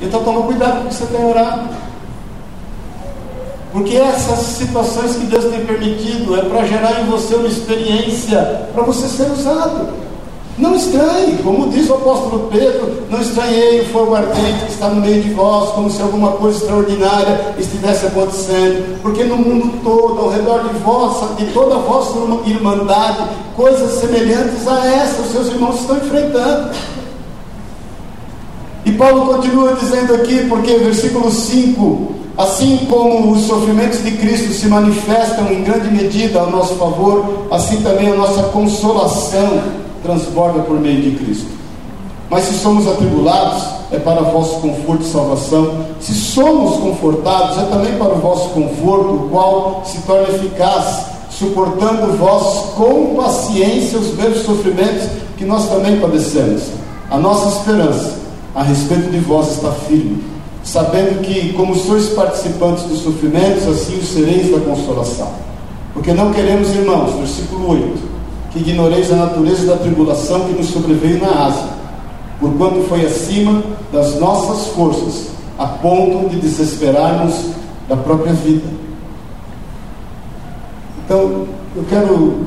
[0.00, 1.68] Então toma cuidado com o que você tem orado.
[3.72, 8.84] Porque essas situações que Deus tem permitido é para gerar em você uma experiência para
[8.84, 10.03] você ser usado.
[10.56, 15.00] Não estranhe, como diz o apóstolo Pedro, não estranhei o fogo ardente que está no
[15.00, 20.30] meio de vós, como se alguma coisa extraordinária estivesse acontecendo, porque no mundo todo, ao
[20.30, 23.24] redor de vós, de toda a vossa irmandade,
[23.56, 26.70] coisas semelhantes a essa os seus irmãos estão enfrentando.
[28.84, 34.68] E Paulo continua dizendo aqui, porque versículo 5, assim como os sofrimentos de Cristo se
[34.68, 41.02] manifestam em grande medida a nosso favor, assim também a nossa consolação transborda por meio
[41.02, 41.48] de Cristo.
[42.30, 45.86] Mas se somos atribulados, é para vosso conforto e salvação.
[46.00, 52.16] Se somos confortados, é também para o vosso conforto, o qual se torna eficaz, suportando
[52.16, 56.62] vós com paciência os mesmos sofrimentos que nós também padecemos.
[57.10, 58.18] A nossa esperança
[58.54, 60.22] a respeito de vós está firme,
[60.62, 65.28] sabendo que, como sois participantes dos sofrimentos, assim o sereis da consolação.
[65.92, 68.13] Porque não queremos, irmãos, versículo 8
[68.54, 71.70] que ignoreis a natureza da tribulação que nos sobreveio na Ásia,
[72.38, 77.34] porquanto foi acima das nossas forças, a ponto de desesperarmos
[77.88, 78.62] da própria vida.
[81.04, 82.44] Então, eu quero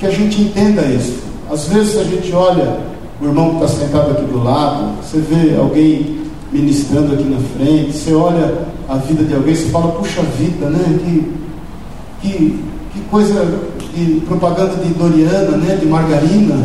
[0.00, 1.20] que a gente entenda isso.
[1.48, 2.80] Às vezes a gente olha
[3.20, 7.92] o irmão que está sentado aqui do lado, você vê alguém ministrando aqui na frente,
[7.92, 10.98] você olha a vida de alguém, você fala, puxa vida, né?
[11.04, 11.32] Que,
[12.20, 16.56] que, que coisa de propaganda de Doriana, né, de margarina.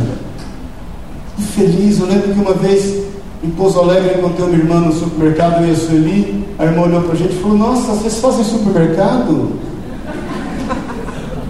[1.38, 3.04] E feliz, eu lembro que uma vez
[3.44, 7.14] em Pouso Alegre encontrei uma irmã no supermercado, e a Sueli, a irmã olhou para
[7.14, 9.52] a gente e falou, nossa, vocês fazem supermercado?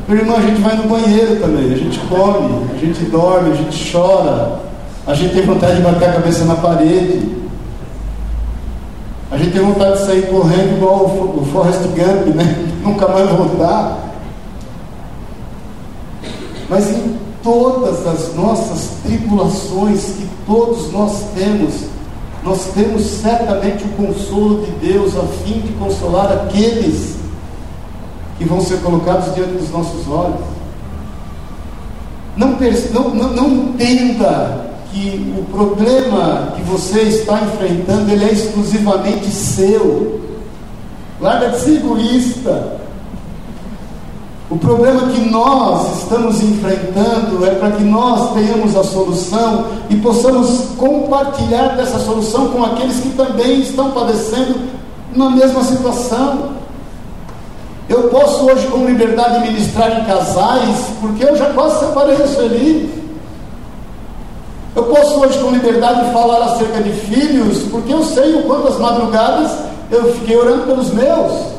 [0.08, 3.56] Meu irmão, a gente vai no banheiro também, a gente come, a gente dorme, a
[3.56, 4.60] gente chora,
[5.08, 7.36] a gente tem vontade de bater a cabeça na parede,
[9.32, 12.68] a gente tem vontade de sair correndo igual o Forrest Gump, né?
[12.86, 14.15] Nunca mais voltar.
[16.70, 21.74] Mas em todas as nossas tribulações que todos nós temos,
[22.44, 27.16] nós temos certamente o consolo de Deus a fim de consolar aqueles
[28.38, 30.42] que vão ser colocados diante dos nossos olhos.
[32.36, 32.58] Não,
[33.14, 40.22] não, não, entenda que o problema que você está enfrentando ele é exclusivamente seu.
[41.22, 42.85] Larga de ser egoísta.
[44.50, 50.68] O problema que nós estamos enfrentando é para que nós tenhamos a solução e possamos
[50.78, 54.56] compartilhar dessa solução com aqueles que também estão padecendo
[55.16, 56.52] na mesma situação.
[57.90, 63.04] Eu posso hoje, com liberdade, ministrar em casais, porque eu já quase separei a Sueli.
[64.76, 69.52] Eu posso hoje, com liberdade, falar acerca de filhos, porque eu sei o quantas madrugadas
[69.90, 71.56] eu fiquei orando pelos meus.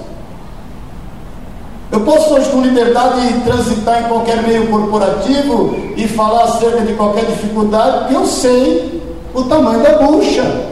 [1.90, 7.26] Eu posso hoje com liberdade transitar em qualquer meio corporativo e falar acerca de qualquer
[7.26, 10.66] dificuldade, porque eu sei o tamanho da bucha.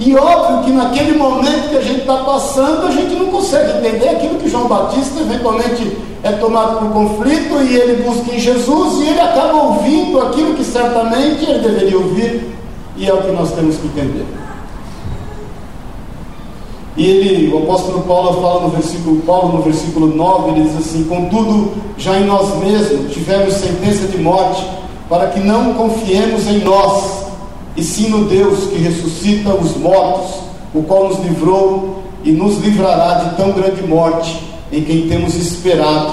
[0.00, 4.08] E óbvio que naquele momento que a gente está passando, a gente não consegue entender
[4.08, 9.10] aquilo que João Batista eventualmente é tomado por conflito e ele busca em Jesus e
[9.10, 12.52] ele acaba ouvindo aquilo que certamente ele deveria ouvir,
[12.96, 14.26] e é o que nós temos que entender.
[16.96, 21.04] E ele, o apóstolo Paulo fala no versículo, Paulo no versículo 9, ele diz assim:
[21.04, 24.62] Contudo, já em nós mesmos tivemos sentença de morte,
[25.08, 27.24] para que não confiemos em nós,
[27.76, 30.42] e sim no Deus que ressuscita os mortos,
[30.74, 36.12] o qual nos livrou e nos livrará de tão grande morte, em quem temos esperado,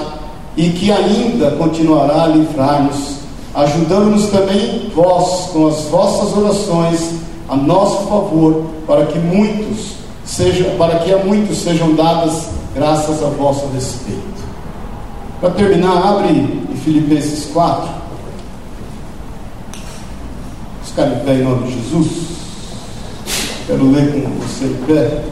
[0.56, 3.16] e que ainda continuará a livrar-nos,
[3.54, 7.16] ajudando-nos também vós com as vossas orações
[7.50, 9.99] a nosso favor, para que muitos
[10.30, 14.20] sejam, para que a muitos sejam dadas graças a vosso respeito.
[15.40, 17.90] Para terminar, abre em Filipenses 4.
[20.84, 22.08] Os caras em pé em nome de Jesus.
[23.66, 25.24] Quero ler com você em pé.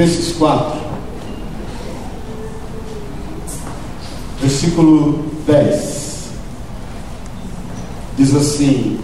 [0.00, 0.80] Filipenses 4,
[4.40, 6.30] versículo 10,
[8.16, 8.98] diz assim: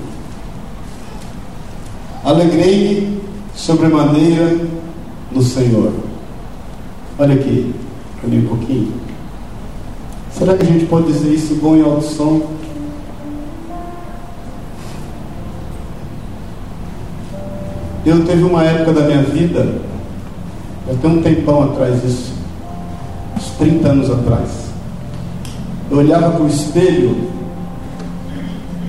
[2.24, 3.20] Alegrei-me
[3.54, 4.58] sobremaneira
[5.30, 5.92] no Senhor.
[7.18, 7.74] Olha aqui,
[8.24, 8.94] ali um pouquinho.
[10.32, 12.56] Será que a gente pode dizer isso bom em alto som?
[18.06, 19.84] Eu teve uma época da minha vida
[20.88, 22.32] eu tenho um tempão atrás disso,
[23.36, 24.66] uns 30 anos atrás.
[25.90, 27.28] Eu olhava para o espelho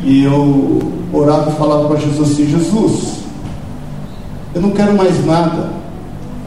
[0.03, 0.81] e eu
[1.11, 3.17] orava e falava para Jesus assim: Jesus,
[4.53, 5.71] eu não quero mais nada,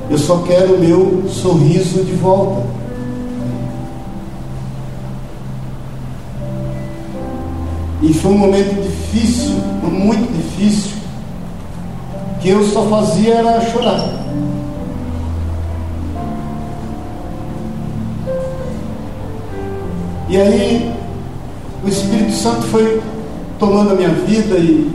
[0.09, 2.67] eu só quero o meu sorriso de volta.
[8.03, 10.93] E foi um momento difícil, muito difícil,
[12.41, 14.20] que eu só fazia era chorar.
[20.31, 20.95] E aí
[21.85, 23.03] o Espírito Santo foi
[23.59, 24.89] tomando a minha vida e,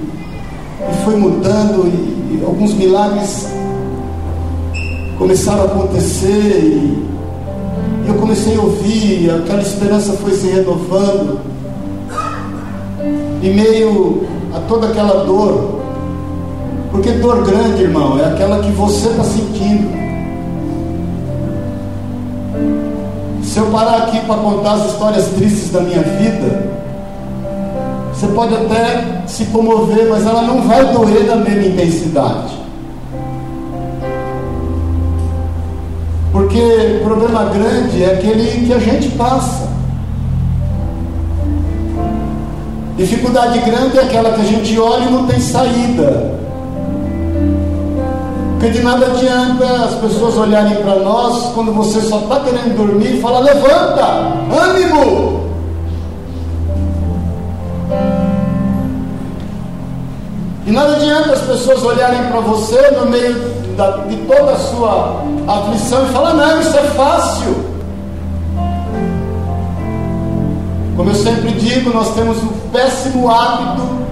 [0.80, 3.46] e foi mudando, e, e, alguns milagres
[5.18, 7.06] começaram a acontecer, e,
[8.06, 11.42] e eu comecei a ouvir, aquela esperança foi se renovando,
[13.44, 15.82] e meio a toda aquela dor,
[16.94, 20.05] porque dor grande, irmão, é aquela que você está sentindo.
[23.56, 26.74] Se eu parar aqui para contar as histórias tristes da minha vida,
[28.14, 32.54] você pode até se comover, mas ela não vai doer da mesma intensidade.
[36.34, 39.70] Porque o problema grande é aquele que a gente passa.
[42.98, 46.45] Dificuldade grande é aquela que a gente olha e não tem saída.
[48.66, 53.18] Porque de nada adianta as pessoas olharem para nós quando você só está querendo dormir
[53.18, 54.04] e fala: levanta,
[54.60, 55.52] ânimo.
[60.66, 63.36] E nada adianta as pessoas olharem para você no meio
[63.78, 67.66] da, de toda a sua aflição e falar: não, isso é fácil.
[70.98, 74.05] Como eu sempre digo, nós temos um péssimo hábito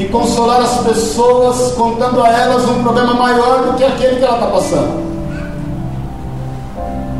[0.00, 4.36] de consolar as pessoas, contando a elas um problema maior do que aquele que ela
[4.36, 4.98] está passando.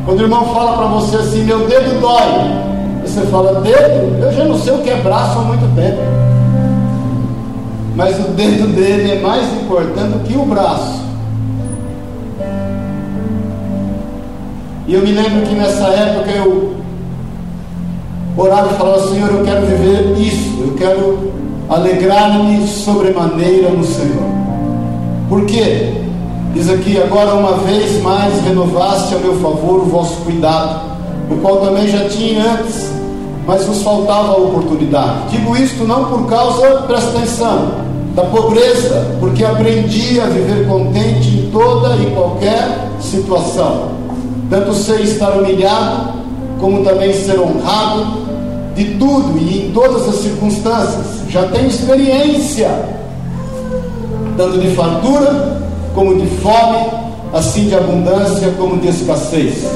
[0.06, 4.24] Quando o irmão fala para você assim, meu dedo dói, você fala, dedo?
[4.24, 6.00] Eu já não sei o que é braço há muito tempo.
[7.94, 11.04] Mas o dedo dele é mais importante que o braço.
[14.88, 16.76] E eu me lembro que nessa época eu
[18.38, 24.28] orava e falava, Senhor, eu quero viver isso, eu quero alegrar-me sobremaneira no Senhor.
[25.28, 25.94] Por quê?
[26.52, 30.80] Diz aqui, agora uma vez mais renovaste a meu favor o vosso cuidado,
[31.30, 32.90] o qual também já tinha antes,
[33.46, 35.28] mas vos faltava a oportunidade.
[35.30, 37.70] Digo isto não por causa, presta atenção,
[38.16, 43.90] da pobreza, porque aprendi a viver contente em toda e qualquer situação.
[44.50, 46.14] Tanto sei estar humilhado,
[46.58, 48.29] como também ser honrado,
[48.80, 51.06] de tudo e em todas as circunstâncias.
[51.28, 52.70] Já tenho experiência,
[54.36, 55.60] tanto de fartura
[55.94, 56.86] como de fome,
[57.32, 59.66] assim de abundância como de escassez.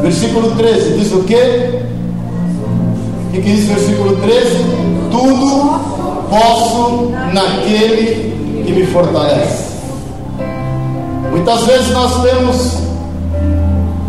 [0.00, 1.82] Versículo 13 diz o quê?
[3.28, 4.48] O que, que diz versículo 13?
[5.10, 5.80] Tudo
[6.30, 9.74] posso naquele que me fortalece.
[11.30, 12.78] Muitas vezes nós temos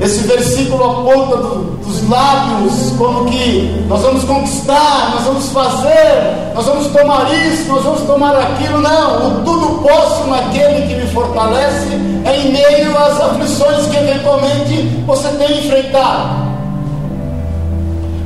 [0.02, 6.66] esse versículo aponta do, dos lábios como que nós vamos conquistar, nós vamos fazer, nós
[6.66, 8.82] vamos tomar isso, nós vamos tomar aquilo.
[8.82, 11.88] Não, o tudo posso naquele que me fortalece
[12.26, 16.46] é em meio às aflições que eventualmente você tem enfrentado.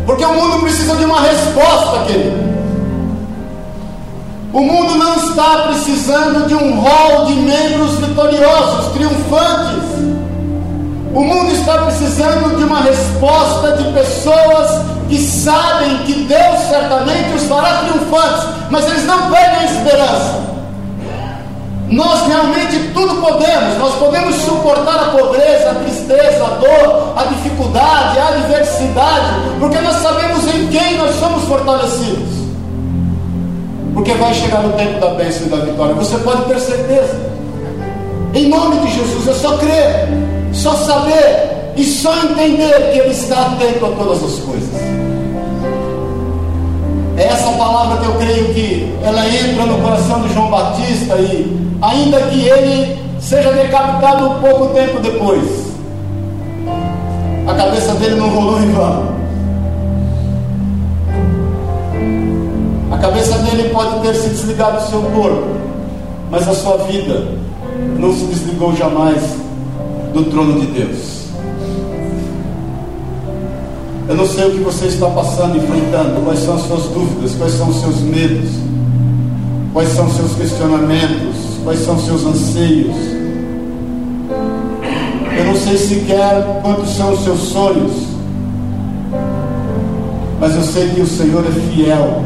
[0.07, 2.49] Porque o mundo precisa de uma resposta, querido.
[4.51, 9.88] O mundo não está precisando de um rol de membros vitoriosos, triunfantes.
[11.13, 17.43] O mundo está precisando de uma resposta de pessoas que sabem que Deus certamente os
[17.45, 20.49] fará triunfantes, mas eles não perdem a esperança.
[21.89, 28.19] Nós realmente tudo podemos, nós podemos suportar a pobreza, a tristeza, a dor, a dificuldade,
[28.19, 32.29] a adversidade, porque nós sabemos em quem nós somos fortalecidos.
[33.95, 37.19] Porque vai chegar o tempo da bênção e da vitória, você pode ter certeza.
[38.35, 40.07] Em nome de Jesus, é só crer,
[40.53, 44.99] só saber e só entender que Ele está atento a todas as coisas.
[47.19, 51.69] É essa palavra que eu creio que ela entra no coração de João Batista e
[51.81, 55.43] ainda que ele seja decapitado um pouco tempo depois,
[57.45, 59.19] a cabeça dele não rolou em vão.
[62.89, 65.57] A cabeça dele pode ter se desligado do seu corpo,
[66.31, 67.27] mas a sua vida
[67.97, 69.21] não se desligou jamais
[70.13, 71.19] do trono de Deus.
[74.07, 77.53] Eu não sei o que você está passando, enfrentando, quais são as suas dúvidas, quais
[77.53, 78.49] são os seus medos,
[79.71, 82.95] quais são os seus questionamentos, quais são os seus anseios.
[85.37, 87.91] Eu não sei sequer quantos são os seus sonhos,
[90.39, 92.23] mas eu sei que o Senhor é fiel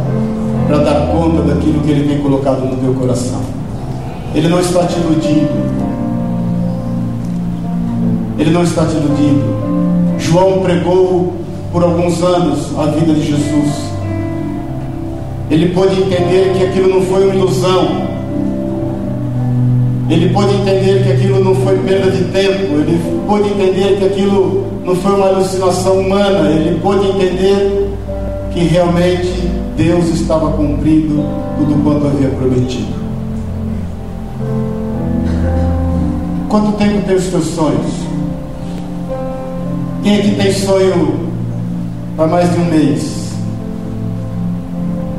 [0.68, 3.42] para dar conta daquilo que Ele tem colocado no teu coração.
[4.34, 5.73] Ele não está te iludindo.
[8.44, 9.42] Ele não está te iludindo.
[10.20, 11.34] João pregou
[11.72, 13.86] por alguns anos a vida de Jesus.
[15.50, 17.88] Ele pôde entender que aquilo não foi uma ilusão,
[20.10, 24.66] ele pôde entender que aquilo não foi perda de tempo, ele pôde entender que aquilo
[24.84, 27.88] não foi uma alucinação humana, ele pôde entender
[28.52, 31.24] que realmente Deus estava cumprindo
[31.58, 32.94] tudo quanto havia prometido.
[36.50, 38.03] Quanto tempo tem os teus sonhos?
[40.04, 41.30] Quem aqui tem sonho
[42.18, 43.32] há mais de um mês?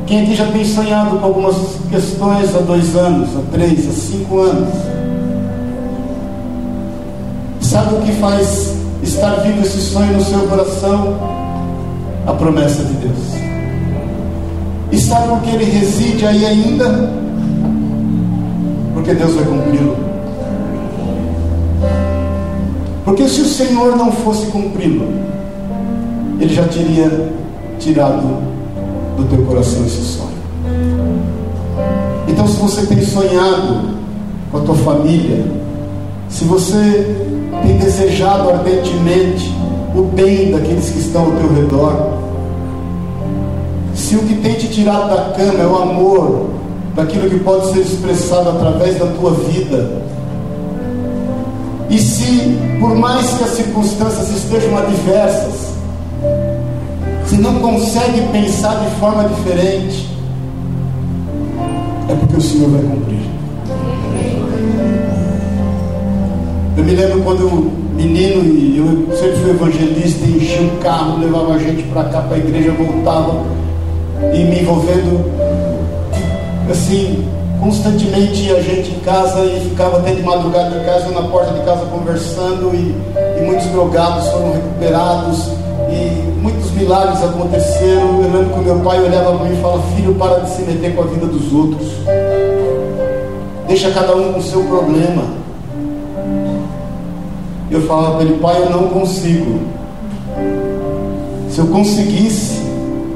[0.05, 1.55] Quem aqui já tem sonhado com algumas
[1.89, 4.69] questões há dois anos, há três, há cinco anos?
[7.61, 11.17] Sabe o que faz estar vivo esse sonho no seu coração?
[12.27, 13.17] A promessa de Deus.
[14.91, 17.09] E sabe por que ele reside aí ainda?
[18.93, 20.04] Porque Deus vai cumpri-lo.
[23.05, 25.07] Porque se o Senhor não fosse cumpri-lo,
[26.41, 27.31] Ele já teria
[27.79, 28.43] tirado
[29.15, 30.35] do teu coração esse sonho.
[32.27, 33.95] Então, se você tem sonhado
[34.51, 35.45] com a tua família,
[36.27, 37.15] se você
[37.63, 39.53] tem desejado ardentemente
[39.95, 42.15] o bem daqueles que estão ao teu redor,
[43.93, 46.49] se o que tem te tirado da cama é o amor
[46.95, 50.01] daquilo que pode ser expressado através da tua vida,
[51.89, 55.73] e se, por mais que as circunstâncias estejam adversas,
[57.25, 60.09] se não consegue pensar de forma diferente,
[62.09, 63.25] é porque o Senhor vai cumprir.
[66.77, 71.57] Eu me lembro quando menino e eu sempre fui evangelista, enchia o carro, levava a
[71.57, 73.43] gente para cá, para a igreja, voltava
[74.33, 75.31] e me envolvendo
[76.69, 77.25] assim,
[77.65, 81.65] constantemente a gente em casa e ficava até de madrugada em casa, na porta de
[81.65, 82.95] casa conversando e,
[83.39, 85.49] e muitos drogados foram recuperados
[85.89, 88.21] e muitos milagres aconteceram.
[88.21, 90.95] Eu lembro que meu pai olhava para mim e falava: Filho, para de se meter
[90.95, 91.87] com a vida dos outros.
[93.67, 95.23] Deixa cada um com o seu problema.
[97.71, 99.59] Eu falava para ele: Pai, eu não consigo.
[101.49, 102.61] Se eu conseguisse,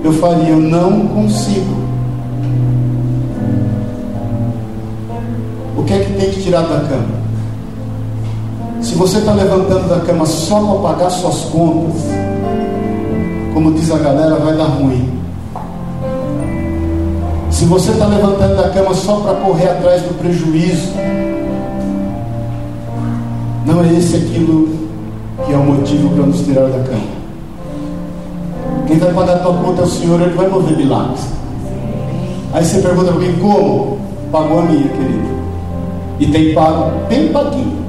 [0.03, 1.78] eu faria: Eu não consigo.
[6.19, 7.29] Tem que tirar da cama?
[8.81, 12.01] Se você está levantando da cama só para pagar suas contas,
[13.53, 15.09] como diz a galera, vai dar ruim.
[17.49, 20.93] Se você está levantando da cama só para correr atrás do prejuízo,
[23.65, 24.69] não é esse aquilo
[25.45, 27.19] que é o motivo para nos tirar da cama.
[28.87, 31.21] Quem vai pagar a tua conta é o Senhor, Ele vai mover milagres.
[32.53, 33.99] Aí você pergunta para mim, como?
[34.31, 35.38] Pagou a minha, querido.
[36.19, 37.79] E tem pago bem paguinho.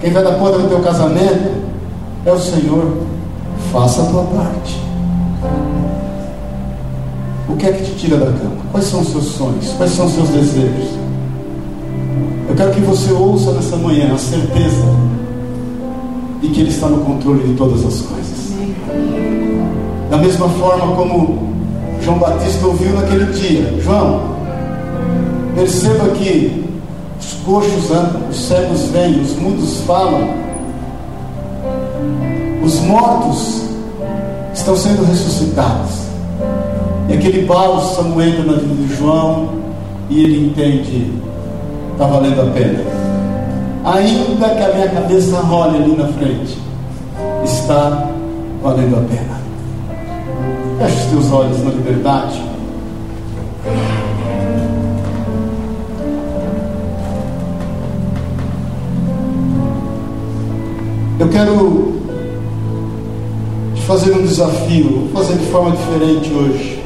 [0.00, 1.64] Quem vai dar conta do teu casamento
[2.24, 2.98] é o Senhor.
[3.72, 4.80] Faça a tua parte.
[7.48, 8.56] O que é que te tira da cama?
[8.72, 9.68] Quais são os seus sonhos?
[9.76, 10.90] Quais são os seus desejos?
[12.48, 14.84] Eu quero que você ouça nessa manhã a certeza
[16.40, 18.52] de que Ele está no controle de todas as coisas.
[20.10, 21.53] Da mesma forma como
[22.04, 24.20] João Batista ouviu naquele dia: João,
[25.54, 26.64] perceba que
[27.18, 30.28] os coxos andam, os cegos vêm, os mudos falam,
[32.62, 33.62] os mortos
[34.52, 36.04] estão sendo ressuscitados.
[37.08, 39.48] E aquele bálsamo entra na vida de João
[40.10, 41.10] e ele entende,
[41.92, 42.84] está valendo a pena.
[43.84, 46.58] Ainda que a minha cabeça role ali na frente,
[47.44, 48.08] está
[48.62, 49.33] valendo a pena.
[50.78, 52.42] Feche os teus olhos na liberdade.
[61.18, 62.02] Eu quero
[63.74, 66.82] te fazer um desafio, vou fazer de forma diferente hoje.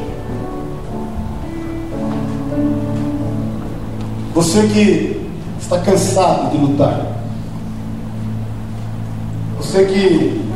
[4.34, 5.28] Você que
[5.59, 7.07] está cansado de lutar,
[9.57, 10.47] você que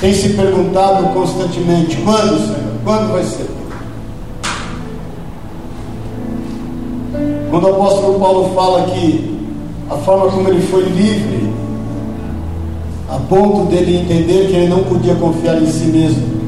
[0.00, 2.70] tem se perguntado constantemente: quando, Senhor?
[2.84, 3.50] Quando vai ser?
[7.50, 9.38] Quando o apóstolo Paulo fala que
[9.90, 11.52] a forma como ele foi livre,
[13.08, 16.40] a ponto dele entender que ele não podia confiar em si mesmo.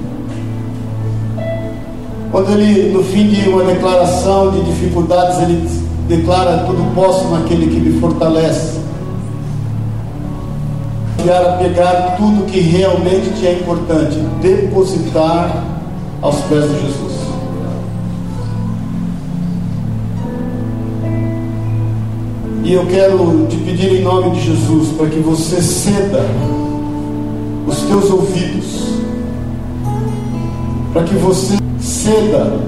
[2.30, 5.68] Quando ele, no fim de uma declaração de dificuldades, ele
[6.08, 8.81] declara: Tudo posso naquele que me fortalece
[11.22, 15.64] confiar a pegar tudo que realmente te é importante, depositar
[16.20, 17.12] aos pés de Jesus.
[22.64, 26.24] E eu quero te pedir em nome de Jesus para que você ceda
[27.66, 28.98] os teus ouvidos,
[30.92, 32.58] para que você ceda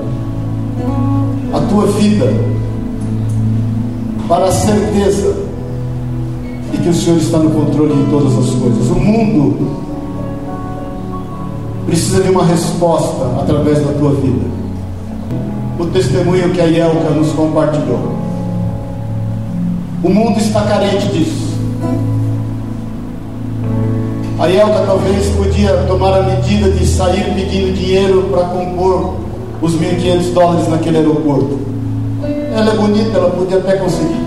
[1.53, 2.27] a tua vida
[4.29, 5.44] para a certeza
[6.75, 8.89] e que o Senhor está no controle de todas as coisas.
[8.91, 9.77] O mundo
[11.87, 14.45] precisa de uma resposta através da tua vida.
[15.79, 18.15] O testemunho que a Yelka nos compartilhou.
[20.03, 21.55] O mundo está carente disso.
[24.39, 29.15] A Yelka talvez podia tomar a medida de sair pedindo dinheiro para compor
[29.63, 31.59] os 1.500 dólares naquele aeroporto.
[32.55, 34.25] Ela é bonita, ela podia até conseguir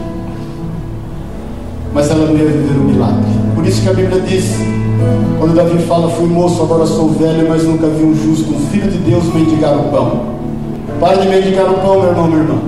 [1.98, 3.26] mas ela não ia viver o milagre.
[3.56, 4.56] Por isso que a Bíblia diz,
[5.40, 8.92] quando Davi fala, fui moço, agora sou velho, mas nunca vi um justo, um filho
[8.92, 10.22] de Deus mendigar o pão.
[11.00, 12.60] Para de mendigar o pão, meu irmão, minha irmã.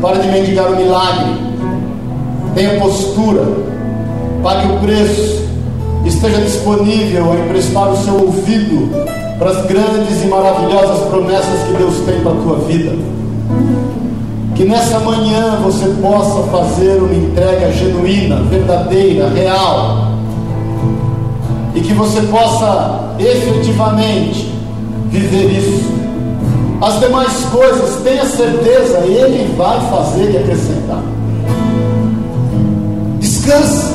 [0.00, 1.34] Para de mendigar o milagre.
[2.54, 3.42] Tenha postura.
[4.44, 5.48] Pague o preço.
[6.06, 8.90] Esteja disponível a emprestar o seu ouvido
[9.40, 12.92] para as grandes e maravilhosas promessas que Deus tem para a tua vida.
[14.58, 20.08] Que nessa manhã você possa fazer uma entrega genuína, verdadeira, real.
[21.76, 24.52] E que você possa efetivamente
[25.10, 25.84] viver isso.
[26.82, 31.02] As demais coisas, tenha certeza, Ele vai fazer e acrescentar.
[33.20, 33.94] Descanse.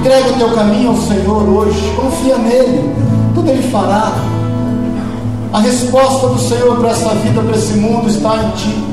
[0.00, 1.92] Entrega o teu caminho ao Senhor hoje.
[1.94, 2.90] Confia nele.
[3.34, 4.37] Tudo Ele fará.
[5.52, 8.84] A resposta do Senhor para essa vida, para esse mundo está em ti.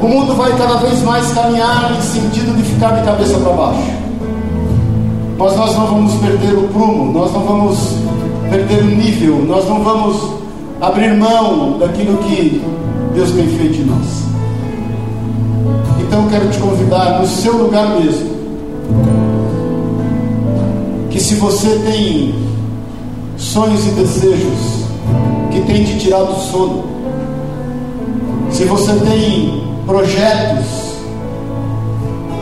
[0.00, 3.92] O mundo vai cada vez mais caminhar em sentido de ficar de cabeça para baixo.
[5.38, 7.78] Mas nós não vamos perder o prumo, nós não vamos
[8.50, 10.42] perder o nível, nós não vamos
[10.80, 12.62] abrir mão daquilo que
[13.14, 14.22] Deus tem feito em nós.
[16.00, 18.32] Então eu quero te convidar no seu lugar mesmo.
[21.10, 22.34] Que se você tem
[23.42, 24.84] sonhos e desejos
[25.50, 26.84] que têm te tirado do sono,
[28.50, 30.92] se você tem projetos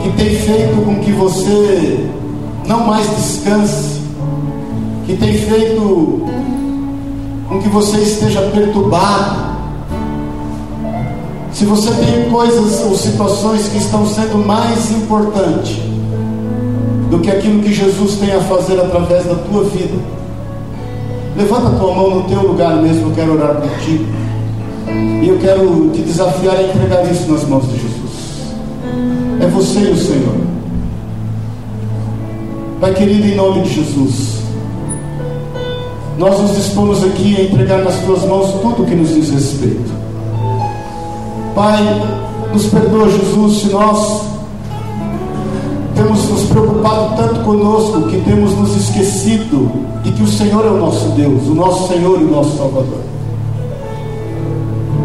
[0.03, 2.07] que têm feito com que você
[2.67, 4.01] não mais descanse,
[5.05, 6.25] que tem feito
[7.49, 9.51] com que você esteja perturbado,
[11.51, 15.77] se você tem coisas ou situações que estão sendo mais importantes
[17.09, 19.99] do que aquilo que Jesus tem a fazer através da tua vida,
[21.35, 24.05] Levanta a tua mão no teu lugar mesmo, eu quero orar por ti.
[25.23, 28.55] E eu quero te desafiar a entregar isso nas mãos de Jesus.
[29.39, 30.35] É você e o Senhor.
[32.79, 34.41] Pai querido, em nome de Jesus,
[36.17, 39.91] nós nos dispomos aqui a entregar nas tuas mãos tudo que nos diz respeito.
[41.55, 41.79] Pai,
[42.51, 44.30] nos perdoa, Jesus, se nós
[46.11, 49.71] temos nos preocupado tanto conosco que temos nos esquecido
[50.03, 52.99] de que o Senhor é o nosso Deus, o nosso Senhor e o nosso Salvador.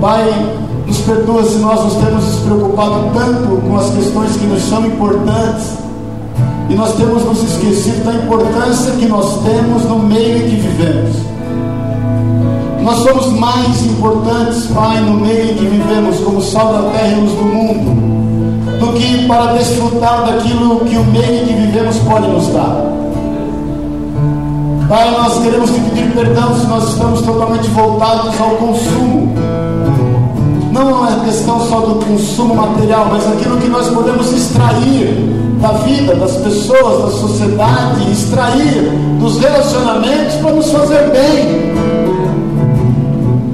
[0.01, 0.29] Pai,
[0.85, 4.85] nos perdoa se nós nos temos nos preocupado tanto com as questões que nos são
[4.85, 5.79] importantes
[6.69, 11.17] E nós temos nos esquecido da importância que nós temos no meio em que vivemos.
[12.83, 17.21] Nós somos mais importantes, Pai, no meio em que vivemos, como sal da terra e
[17.21, 18.06] luz do mundo,
[18.79, 22.97] do que para desfrutar daquilo que o meio que vivemos pode nos dar.
[24.89, 29.35] Pai, nós queremos te pedir perdão se nós estamos totalmente voltados ao consumo.
[30.71, 36.15] Não é questão só do consumo material, mas aquilo que nós podemos extrair da vida,
[36.15, 41.75] das pessoas, da sociedade, extrair dos relacionamentos para nos fazer bem.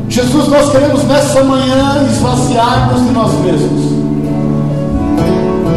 [0.09, 4.02] Jesus, nós queremos nessa manhã esvaziar-nos de nós mesmos.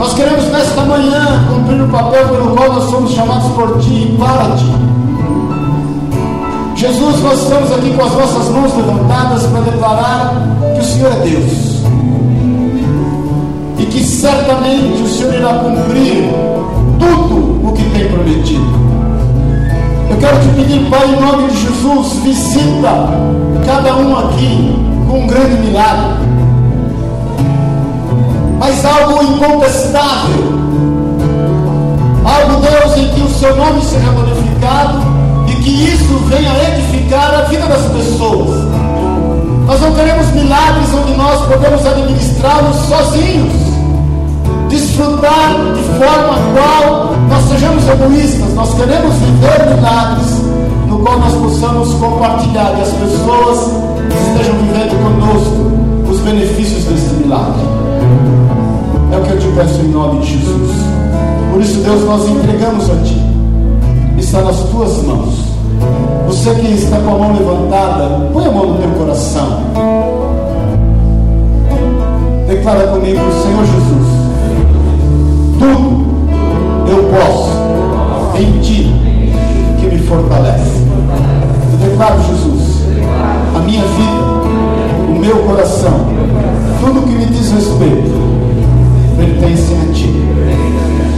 [0.06, 4.18] Nós queremos nesta manhã cumprir o papel pelo qual nós somos chamados por Ti e
[4.20, 4.72] para Ti.
[6.76, 10.36] Jesus, nós estamos aqui com as nossas mãos levantadas para declarar
[10.76, 11.82] que o Senhor é Deus.
[13.80, 16.30] E que certamente o Senhor irá cumprir
[17.00, 18.76] tudo o que tem prometido.
[20.12, 23.10] Eu quero te pedir, Pai, em nome de Jesus, visita
[23.66, 24.76] cada um aqui
[25.10, 26.25] com um grande milagre.
[28.66, 30.44] Mas algo incontestável.
[32.26, 34.98] Algo, Deus, em que o seu nome seja glorificado
[35.48, 38.58] e que isso venha edificar a vida das pessoas.
[39.68, 43.54] Nós não queremos milagres onde nós podemos administrá-los sozinhos
[44.68, 50.42] desfrutar de forma qual nós sejamos egoístas, nós queremos viver milagres
[50.88, 53.60] no qual nós possamos compartilhar e as pessoas
[54.10, 57.85] estejam vivendo conosco os benefícios desse milagre.
[59.16, 60.72] É o que eu te peço em nome de Jesus.
[61.52, 63.22] Por isso, Deus, nós entregamos a Ti.
[64.18, 65.36] Está nas tuas mãos.
[66.28, 69.60] Você que está com a mão levantada, põe a mão no teu coração.
[72.48, 74.26] Declara comigo, Senhor Jesus
[75.58, 76.06] tudo
[76.88, 78.92] eu posso em ti
[79.80, 80.86] que me fortalece.
[81.72, 82.84] Eu declaro, Jesus,
[83.56, 86.08] a minha vida, o meu coração,
[86.80, 88.35] tudo que me diz respeito,
[89.16, 90.10] pertence a ti.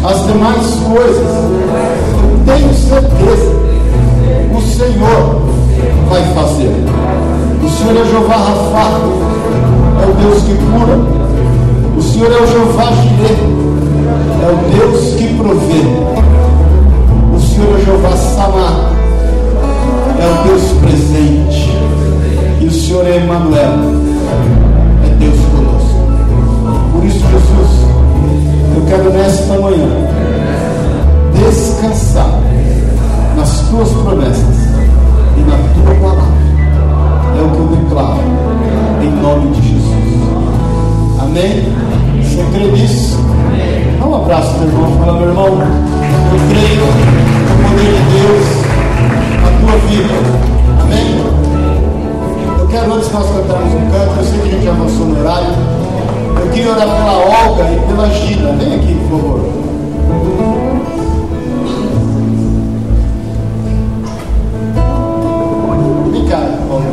[0.04, 1.28] As demais coisas,
[2.46, 3.52] tenho certeza,
[4.56, 5.42] o Senhor
[6.10, 6.72] vai fazer.
[7.64, 8.88] O Senhor é Jeová Rafa,
[10.02, 10.98] é o Deus que cura.
[11.98, 13.40] O Senhor é o Jeová Jireh,
[14.44, 15.84] é o Deus que provê.
[17.36, 18.92] O Senhor é Jeová Samar,
[20.20, 21.78] é o Deus presente.
[22.62, 23.74] E o Senhor é Emmanuel,
[27.08, 27.88] isso, Jesus,
[28.76, 29.88] eu quero nesta manhã
[31.34, 32.40] descansar
[33.36, 34.56] nas tuas promessas
[35.38, 36.38] e na tua palavra.
[37.38, 38.20] É o que eu declaro,
[39.02, 39.88] em nome de Jesus.
[41.22, 41.74] Amém?
[42.22, 43.18] Você crê nisso?
[44.00, 46.86] Dá um abraço meu irmão, fala, meu irmão, eu creio
[47.48, 48.48] no poder de Deus
[49.44, 50.16] na tua vida.
[50.82, 51.08] Amém?
[52.60, 55.20] Eu quero, antes de nós cantarmos um canto, eu sei que a gente avançou no
[55.20, 55.77] horário.
[56.48, 58.54] Eu queria orar pela Olga e pela Gina.
[58.54, 59.40] Vem aqui, por favor.
[66.10, 66.40] Vem cá,
[66.72, 66.88] Olga.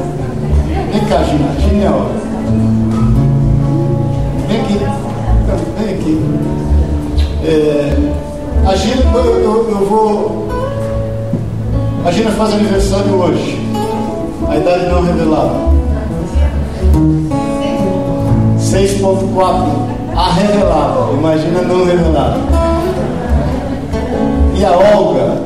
[0.92, 1.55] Vem cá, Gina.
[1.61, 2.14] Gina é Olga.
[4.48, 4.78] Vem aqui.
[5.78, 6.14] Vem aqui.
[7.44, 10.48] É, a Gina, eu, eu, eu, vou.
[12.05, 13.61] A Gina faz aniversário hoje.
[14.48, 15.74] A idade não revelada.
[18.75, 20.16] 6.4.
[20.16, 21.12] A revelada.
[21.12, 22.41] Imagina não revelada.
[24.59, 25.41] E a Olga,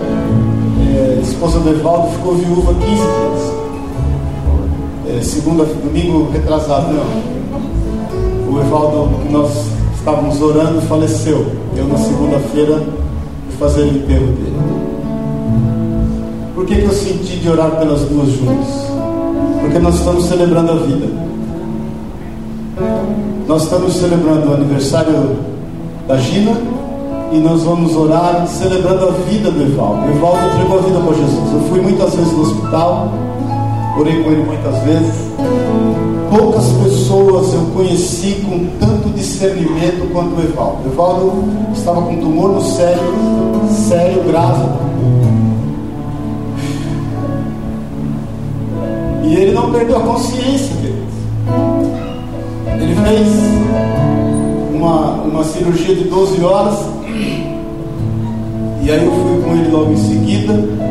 [0.81, 3.59] é, esposa do Evaldo, ficou viúva 15 dias.
[5.11, 8.55] É, segunda, domingo retrasado, não.
[8.55, 9.51] O Evaldo, que nós
[9.95, 11.47] estávamos orando, faleceu.
[11.77, 12.83] Eu, na segunda-feira,
[13.49, 14.57] fui fazer o enterro dele.
[16.55, 18.89] Por que, que eu senti de orar pelas duas juntas?
[19.61, 21.28] Porque nós estamos celebrando a vida.
[23.49, 25.39] Nós estamos celebrando o aniversário
[26.07, 26.53] da Gina
[27.33, 30.05] e nós vamos orar celebrando a vida do Evaldo.
[30.05, 31.53] O Evaldo entregou a vida para Jesus.
[31.55, 33.11] Eu fui muitas vezes no hospital,
[33.99, 35.15] orei com ele muitas vezes.
[36.29, 40.83] Poucas pessoas eu conheci com tanto discernimento quanto o Evaldo.
[40.85, 41.45] O Evaldo
[41.75, 43.15] estava com tumor no cérebro,
[43.89, 44.69] sério, grave.
[49.25, 50.78] E ele não perdeu a consciência.
[52.81, 53.29] Ele fez
[54.75, 56.79] uma, uma cirurgia de 12 horas.
[58.83, 60.89] E aí eu fui com ele logo em seguida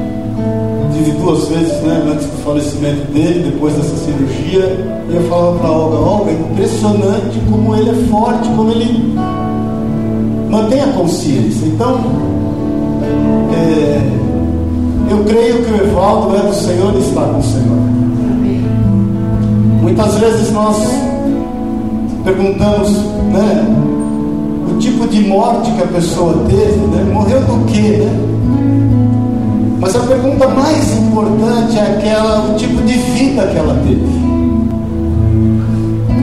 [0.97, 5.71] tive duas vezes, né, antes do falecimento dele, depois dessa cirurgia, e eu falava para
[5.71, 9.15] Olga, Olga, impressionante como ele é forte, como ele
[10.49, 11.65] mantém a consciência.
[11.65, 11.99] Então,
[13.53, 14.01] é,
[15.11, 17.77] eu creio que o Evaldo é do Senhor e está com o Senhor.
[19.81, 20.77] Muitas vezes nós
[22.27, 22.91] perguntamos,
[23.31, 23.65] né?
[24.69, 27.09] O tipo de morte que a pessoa teve, né?
[27.13, 28.11] Morreu do quê, né?
[29.79, 34.27] Mas a pergunta mais importante é aquela, o tipo de vida que ela teve.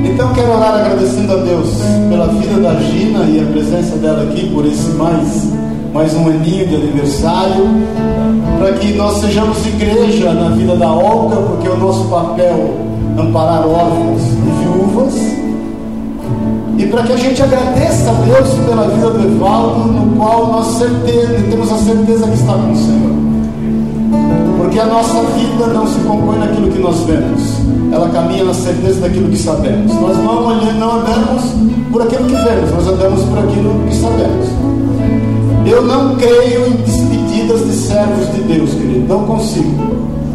[0.05, 1.71] Então quero orar agradecendo a Deus
[2.11, 5.51] pela vida da Gina e a presença dela aqui por esse mais,
[5.95, 7.67] mais um aninho de aniversário,
[8.59, 12.75] para que nós sejamos igreja na vida da Olga, porque o nosso papel
[13.17, 14.34] é amparar órfãos
[16.77, 20.67] e para que a gente agradeça a Deus pela vida do Evaldo, no qual nós
[20.79, 23.15] certeza, temos a certeza que está com o Senhor.
[24.59, 27.43] Porque a nossa vida não se compõe naquilo que nós vemos,
[27.93, 29.95] ela caminha na certeza daquilo que sabemos.
[29.95, 31.43] Nós não, olhamos, não andamos
[31.93, 34.49] por aquilo que vemos, nós andamos por aquilo que sabemos.
[35.67, 39.84] Eu não creio em despedidas de servos de Deus, querido, não consigo.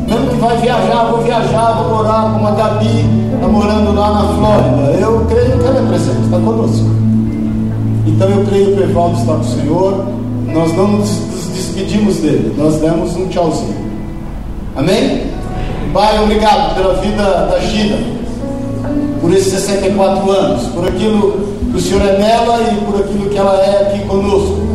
[0.09, 3.05] Mesmo que vai viajar, vou viajar, vou morar com a Gabi,
[3.35, 4.99] está morando lá na Flórida.
[4.99, 6.89] Eu creio que ela é presente, está conosco.
[8.07, 10.05] Então eu creio que o Evaldo está com o Senhor.
[10.51, 11.09] Nós não nos
[11.53, 13.75] despedimos dele, nós demos um tchauzinho.
[14.75, 15.27] Amém?
[15.93, 17.97] Pai, obrigado pela vida da Gina,
[19.21, 21.33] por esses 64 anos, por aquilo
[21.71, 24.68] que o Senhor é nela e por aquilo que ela é aqui conosco.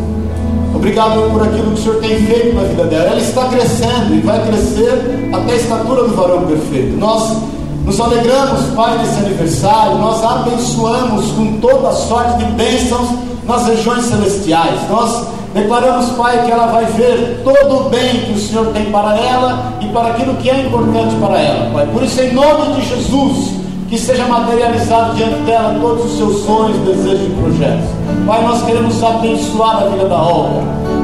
[0.85, 3.05] Obrigado por aquilo que o Senhor tem feito na vida dela.
[3.05, 6.95] Ela está crescendo e vai crescer até a estatura do varão perfeito.
[6.97, 7.37] Nós
[7.83, 9.97] nos alegramos, Pai, nesse aniversário.
[9.97, 13.09] Nós abençoamos com toda sorte de bênçãos
[13.47, 14.79] nas regiões celestiais.
[14.87, 15.25] Nós
[15.55, 19.73] Declaramos, Pai, que ela vai ver todo o bem que o Senhor tem para ela
[19.79, 21.87] e para aquilo que é importante para ela, Pai.
[21.93, 23.51] Por isso, em nome de Jesus,
[23.95, 27.89] que seja materializado diante dela todos os seus sonhos, desejos e projetos.
[28.27, 30.63] Pai, nós queremos abençoar a vida da obra.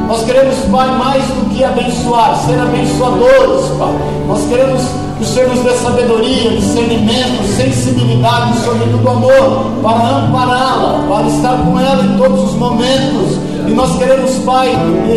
[0.10, 3.94] Nós queremos, Pai, mais do que abençoar, ser abençoadores, Pai.
[4.28, 4.82] Nós queremos
[5.18, 11.64] que o Senhor nos dê sabedoria, discernimento, sensibilidade e, sobretudo, amor para ampará-la, para estar
[11.64, 14.70] com ela em todos os momentos e nós queremos, Pai,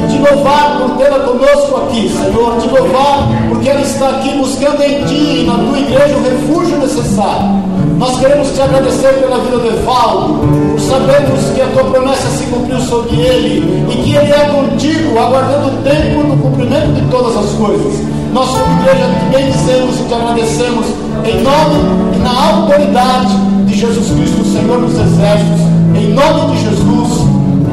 [0.08, 2.56] te louvar por tê-la conosco aqui, Senhor.
[2.58, 6.78] Te louvar porque ela está aqui buscando em Ti e na Tua igreja o refúgio
[6.78, 7.64] necessário.
[7.98, 10.34] Nós queremos te agradecer pela vida do Evaldo,
[10.70, 15.18] por sabermos que a Tua promessa se cumpriu sobre ele e que ele é contigo,
[15.18, 17.92] aguardando o tempo do cumprimento de todas as coisas.
[18.32, 20.86] Nós, como igreja, te bendizemos e te agradecemos
[21.24, 23.36] em nome e na autoridade
[23.66, 25.60] de Jesus Cristo, Senhor dos Exércitos.
[25.96, 27.23] Em nome de Jesus.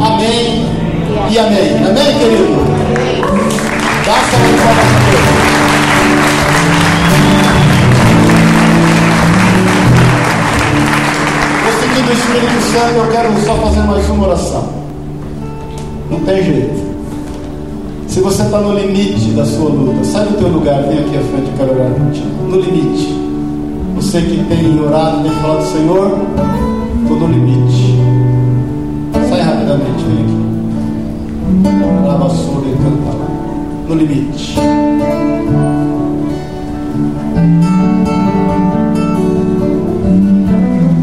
[0.03, 0.65] Amém
[1.29, 1.77] e amém.
[1.77, 2.55] Amém, querido?
[4.03, 5.41] Dá saúde para Deus.
[11.79, 14.69] Seguindo o Espírito Santo, eu quero só fazer mais uma oração.
[16.09, 16.91] Não tem jeito.
[18.07, 21.21] Se você está no limite da sua luta, sai do teu lugar, vem aqui à
[21.21, 22.27] frente, eu quero orar contigo.
[22.49, 23.21] No limite.
[23.97, 26.17] Você que tem orado, tem falado, Senhor,
[27.03, 27.80] estou no limite
[29.73, 30.51] aqui.
[32.05, 33.15] Lavassura e cantar.
[33.87, 34.55] No limite.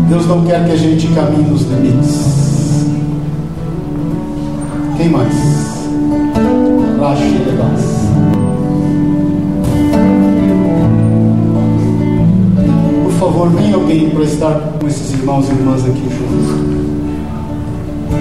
[0.09, 2.39] Deus não quer que a gente caminhe nos limites.
[4.97, 5.35] Quem mais?
[7.01, 7.49] Rache de
[13.05, 16.78] Por favor, vem alguém para estar com esses irmãos e irmãs aqui juntos.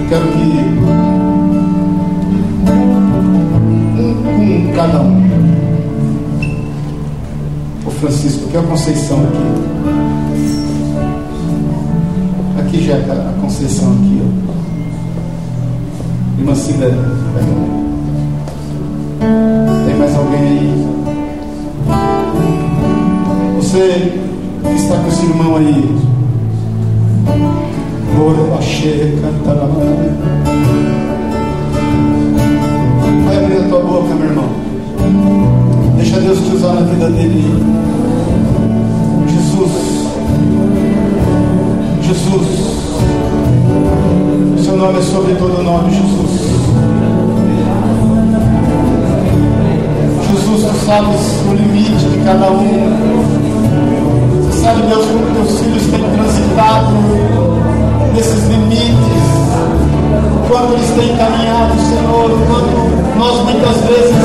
[0.08, 0.38] Quero que
[4.38, 5.28] um com cada um.
[7.84, 9.44] O Francisco, que é a Conceição aqui.
[12.58, 14.28] Aqui já é a Conceição aqui, ó.
[16.38, 16.90] Irmã Cida.
[19.86, 20.86] Tem mais alguém aí?
[23.56, 24.22] Você
[24.62, 25.98] que está com esse irmão aí,
[33.24, 34.48] Vai abrir a tua boca, meu irmão.
[35.96, 37.44] Deixa Deus te usar na vida dele.
[39.28, 39.72] Jesus.
[42.02, 42.48] Jesus.
[44.64, 46.40] Seu nome é sobre todo nome, Jesus.
[50.28, 52.66] Jesus, tu sabes o limite de cada um.
[54.42, 57.77] Você sabe, Deus, como teus filhos têm transitado
[58.14, 58.96] desses limites,
[60.48, 64.16] quando eles têm caminhado, Senhor, quando nós muitas vezes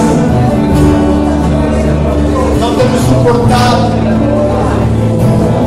[2.60, 3.92] não temos suportado.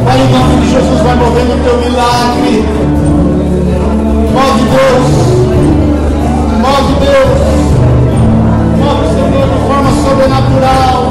[0.04, 2.64] Pai, em nome de Jesus, vai movendo o teu milagre.
[4.32, 5.06] Move Deus,
[6.62, 7.38] move Deus,
[8.78, 9.46] move Senhor.
[10.32, 11.05] Amém?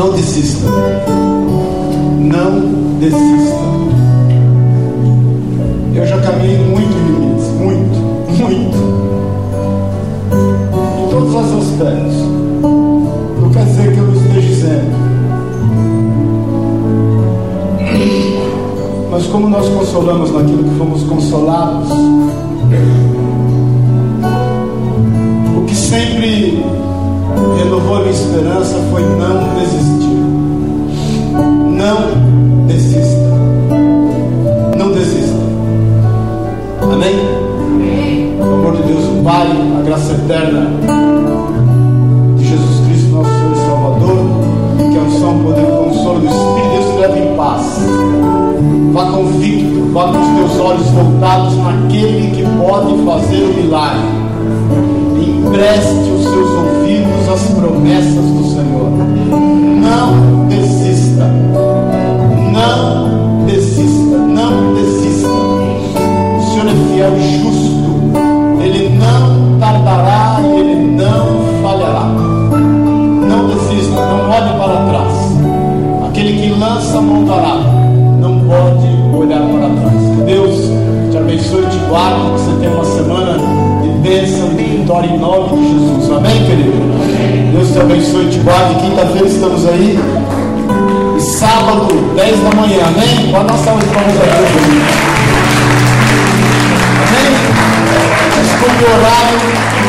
[0.00, 0.66] Não desista.
[2.18, 3.60] Não desista.
[5.94, 7.98] Eu já caminhei muito limites, muito,
[8.38, 8.78] muito.
[10.98, 12.16] Em todos os aspectos.
[13.42, 14.90] Não quer dizer que eu esteja dizendo.
[19.10, 21.90] Mas como nós consolamos naquilo que fomos consolados,
[25.58, 26.64] o que sempre
[27.62, 30.08] renovou a minha esperança foi não desistir.
[31.76, 33.30] Não desista.
[34.78, 35.38] Não desista.
[36.80, 37.14] Amém?
[38.38, 39.48] Pelo amor de Deus, o Pai,
[39.78, 40.70] a graça eterna
[42.38, 44.16] de Jesus Cristo, nosso Senhor e Salvador,
[44.78, 47.78] que é o unção, poder consolo do Espírito, Deus te leva em paz.
[48.92, 54.19] Vá convicto, vá com os teus olhos voltados naquele que pode fazer o milagre.
[55.60, 58.90] Empreste os seus ouvidos às promessas do Senhor.
[59.76, 61.26] Não desista.
[62.50, 64.16] Não desista.
[64.16, 65.28] Não desista.
[65.28, 67.76] O Senhor é fiel e justo.
[68.62, 71.26] Ele não tardará e ele não
[71.62, 72.06] falhará.
[72.06, 73.96] Não desista.
[73.96, 76.08] Não olhe para trás.
[76.08, 77.68] Aquele que lança a mão arada
[78.18, 80.24] não pode olhar para trás.
[80.24, 80.56] Deus
[81.10, 82.18] te abençoe e te guarde.
[82.18, 82.84] Que você tenha uma
[84.90, 86.10] vitória em nome de Jesus.
[86.10, 86.72] Amém, querido?
[87.52, 88.74] Deus te abençoe te guarde.
[88.74, 89.98] Quinta-feira estamos aí.
[91.16, 91.86] E sábado,
[92.16, 92.82] 10 da manhã.
[92.86, 93.30] Amém?
[93.30, 94.22] Pode uma salva de palmas a.
[97.06, 97.30] Amém?
[98.42, 99.38] Desculpe o horário.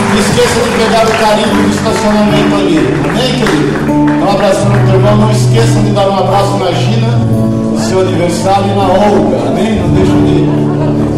[0.10, 2.78] Não esqueça de pegar o carinho do estacionamento ali.
[3.10, 3.72] Amém, querido?
[3.92, 5.18] Um abraço no teu irmão.
[5.18, 9.38] Não esqueça de dar um abraço na Gina, no seu aniversário e na Olga.
[9.48, 9.82] Amém?
[9.82, 11.11] Não deixe de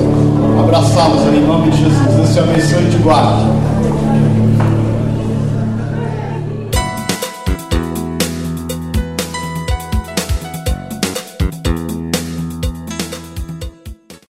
[0.73, 2.15] abraçá-los em nome de Jesus.
[2.15, 4.02] Deus te abençoe e te guarde.